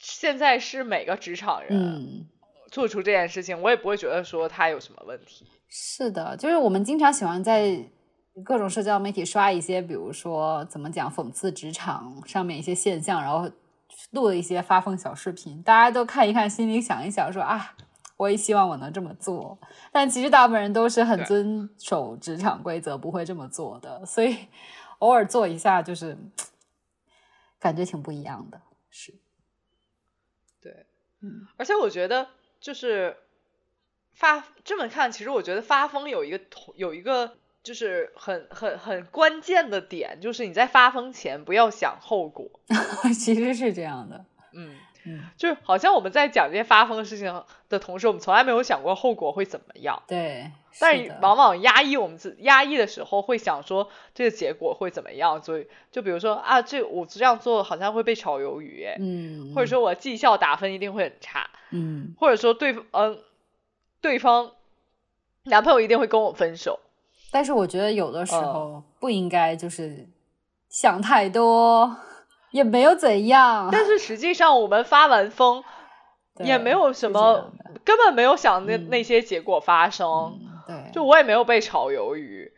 [0.00, 2.26] 现在是每个职场人。
[2.70, 5.46] 做出这件事情，我也不会觉得说他有什么问题。
[5.70, 7.82] 是的，就是我们经常喜欢在
[8.44, 13.50] 各种社交媒体刷一些，比如说怎么讲讽刺职场上面一些现象，然后
[14.10, 17.74] 录了一些发疯小视频，大家都看一看，心里想一想，说啊，
[18.16, 19.58] 我也希望我能这么做。
[19.92, 24.04] 但其实大部分人都是很遵守职场规则，不会这么做的。
[24.06, 24.48] 所以
[24.98, 26.16] 偶尔做一下，就是
[27.58, 28.60] 感觉挺不一样的。
[28.90, 29.14] 是，
[30.60, 30.86] 对，
[31.20, 32.28] 嗯，而且我觉得。
[32.60, 33.16] 就是
[34.12, 36.40] 发这么看，其实我觉得发疯有一个
[36.74, 37.36] 有一个
[37.68, 42.48] 就是很很很关键的点，就是你在发疯前不要想后果。
[43.12, 50.02] 其实是这样的，嗯，嗯，就好像我们在讲这些发疯的事情的同时，我们从来没有想过后果会怎么样。
[50.08, 50.50] 对，
[50.80, 63.22] 但是往往压抑我们自压抑的时候，会想说这个结果会怎么样，所以就比如说啊，这我这样做好像会被炒鱿鱼，哎，嗯，或者说我绩效打分一定会很差，嗯，或者说对嗯、
[64.00, 64.52] 对方
[65.42, 66.80] 男朋友一定会跟我分手，
[67.30, 68.52] 但是我觉得有的时嗯。
[68.52, 70.08] 候不应该就是
[70.68, 71.96] 想太多，
[72.50, 75.62] 也没有怎样，但是实际上我们发完疯
[76.38, 77.52] 也没有什么，
[77.84, 82.52] 根本没有想那、嗯那些结果发生，嗯对，就我也没有被炒鱿鱼，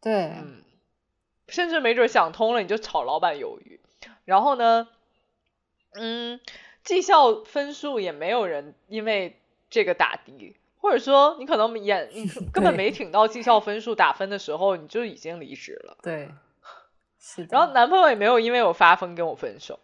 [0.00, 0.62] 对，嗯，
[1.48, 3.80] 甚至没准想通了，你就炒老板鱿鱼。
[4.24, 4.88] 然后呢，
[5.94, 6.40] 嗯，
[6.84, 10.56] 绩效分数也没有人因为这个打低，
[10.86, 12.24] 或者说你可能演你
[12.54, 15.98] 根本没挺到绩效分数打分的时候，你就已经离职了。
[16.00, 16.30] 对，
[17.18, 19.80] 是的，然后男朋友也没有因为我发疯跟我分手。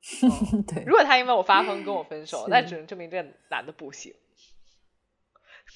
[0.54, 4.14] 嗯对，如果他因为我发疯跟我分手，那只能证明这个男的不行。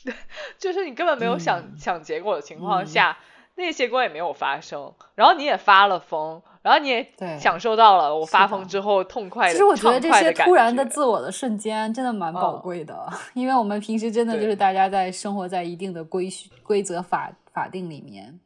[0.04, 0.14] 对，
[0.58, 3.18] 就是你根本没有想、嗯想结果的情况嗯下，
[3.54, 16.28] 那些关也没有发生，然后你也发了疯，然后你也对享受到了我发疯之后痛快的、其实我觉得这些突然的自我的瞬间真的蛮宝嗯贵的，因为我们平时真的就是大家在生活在一定的规
[16.62, 18.40] 规则法法定里面，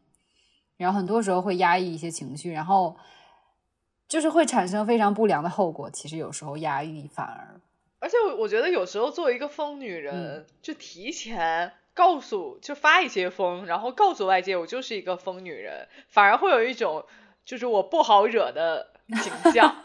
[0.77, 2.97] 然后很多时候会压抑一些情绪，然后
[4.09, 5.89] 就是会产生非常不良的后果。
[5.91, 7.61] 其实有时候压抑反而
[7.99, 17.03] 而且我我觉得有时候作为一个疯女人，嗯就提前告诉，就发一些疯，然后告诉外界我就是一个疯女人，反而会有一种
[17.43, 18.89] 就是我不好惹的
[19.23, 19.75] 形象。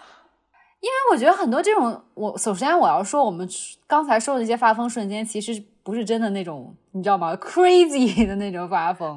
[0.81, 3.47] 因为我觉得很多这种，我首先我要说，我们
[3.87, 9.15] 刚才说的那些发疯瞬间，其实不是真的那种，你知道吗？crazy 的那种发疯，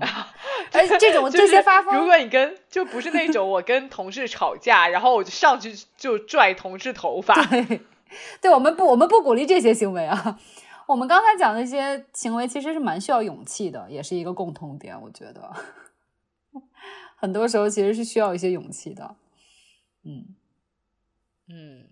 [0.72, 7.80] 而 且这种就是这些发疯，如果你跟就不是那种我跟同事吵架，然后我就上去就拽同事头发，对，
[8.42, 10.38] 对我们不，我们不鼓励这些行为啊。
[10.87, 15.01] 我们刚才讲的一些行为，其实是蛮需要勇气的，也是一个共同点。
[15.01, 15.51] 我觉得，
[17.16, 19.16] 很多时候其实是需要一些勇气的。
[20.05, 20.35] 嗯，
[21.49, 21.89] 嗯，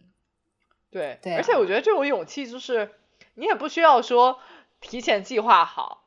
[0.90, 2.90] 对，对啊而且我觉得这种勇气就是
[3.34, 4.38] 你也不需要说
[4.80, 6.04] 提前计划好，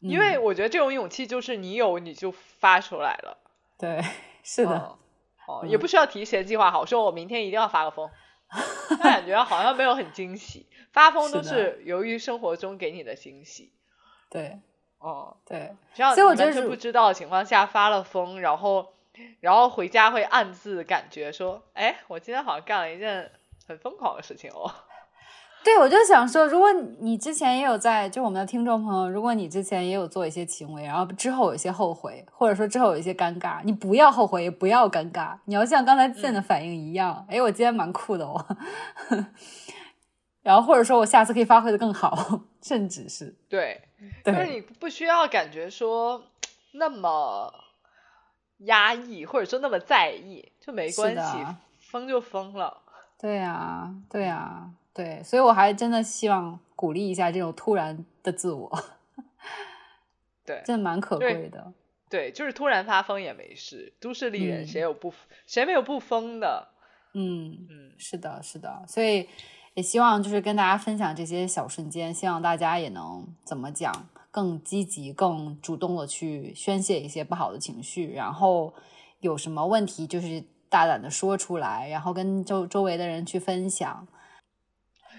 [0.00, 3.38] 因为嗯我觉得这种勇气就是你有你就发出来了，
[3.78, 4.02] 对，
[4.44, 4.98] 是的，嗯
[5.46, 8.10] 哦，也嗯不需要提前计划好，说我明天一定要发个疯，
[8.90, 10.66] 那感觉好像没有很惊喜。
[10.96, 13.70] 发疯都是由于生活中给你的惊喜，
[14.30, 14.58] 对。
[14.98, 18.94] 哦、对，所以我觉得是你完全不知道的情况下发了疯，然后
[19.40, 23.30] 然后回家会暗自感觉说，哎，我今天好像干了一件
[23.68, 24.72] 很疯狂的事情哦。
[25.62, 38.44] 对，我就想说，如果你之前也有在，就我们的听众朋友，如果你之前也有做一些行为，然后之后有一些后悔，或者说之后有一些尴尬，你不要后悔，也不要尴尬，你要像刚才健的反应一样，哎、我今天蛮酷的哦，
[40.46, 43.82] 然后或者说我下次可以发挥的更好，甚至是对，
[44.24, 46.24] 就是你不需要感觉说
[46.74, 47.52] 那么
[48.58, 51.44] 压抑，或者说那么在意，就没关系，
[51.80, 52.80] 疯就疯了。
[53.18, 58.70] 对呀、对呀、对，所以我还真的希望鼓励一下这种突然的自我，
[60.44, 61.72] 对 真的蛮可贵的。
[62.08, 65.12] 对，就是突然发疯也没事，都市丽人嗯谁有不、
[65.44, 66.68] 谁没有不疯的？
[67.14, 69.28] 嗯，嗯，是的，是的，所以
[69.76, 73.92] 也希望就是跟大家分享这些小瞬间，希望大家也能怎么讲，
[74.30, 78.72] 更积极、更主动的去宣泄一些不好的情绪，然后
[79.20, 84.08] 有什么问题就是大胆的说出来，然后跟周周围的人去分享。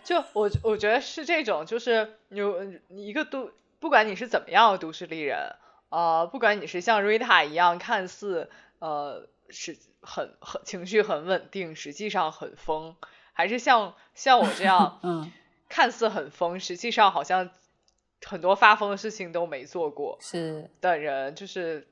[0.03, 5.55] 就我我觉得是这种，就是有一个都，不管你是怎么样都市丽人，
[5.89, 8.49] 呃，不管你是像瑞塔一样看似
[8.79, 12.95] 呃是很很情绪很稳定，实际上很疯，
[13.37, 15.31] 还是像像我这样 嗯，
[15.69, 17.51] 看似很疯，实际上好像
[18.25, 21.87] 很多发疯的事情都没做过是，的人，就是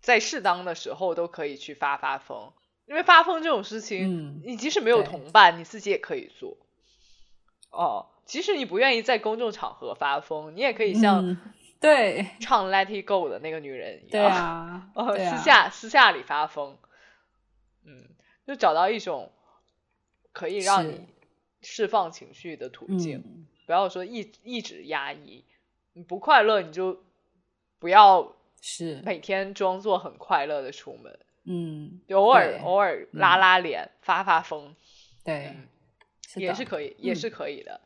[0.00, 2.52] 在适当的时候都可以去发发疯，
[2.86, 6.56] 因为发疯这种事情，嗯，你即使没有对同伴，你自己也可以做。
[7.72, 11.36] 哦，即使你不愿意在公众场合发疯，你也可以像嗯，
[11.80, 16.78] 对，唱《Let It Go》的那个女人一样，对啊，呃，对啊私下私下里发疯，
[17.84, 18.08] 嗯，
[18.46, 19.32] 就找到一种
[20.36, 21.00] 可以让你
[21.62, 25.42] 释放情绪的途径，嗯，不要说一一直压抑，
[25.94, 27.02] 你不快乐你就
[27.78, 34.76] 不要是，每天装作很快乐的出门，嗯，就偶尔偶尔拉拉脸、发发疯
[35.24, 35.56] 对
[36.34, 37.80] 也是可以，也嗯是可以的。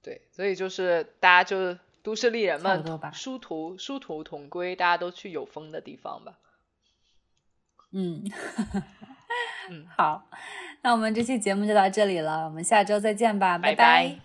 [0.00, 6.38] 对，所以就是大家就都市丽人们殊途殊途同归，大家都去有风的地方吧。
[7.90, 8.22] 嗯，
[9.70, 9.86] 嗯。
[9.96, 10.22] 好
[10.82, 14.16] 那我们这期节目就到这里了我们下周再见吧拜拜。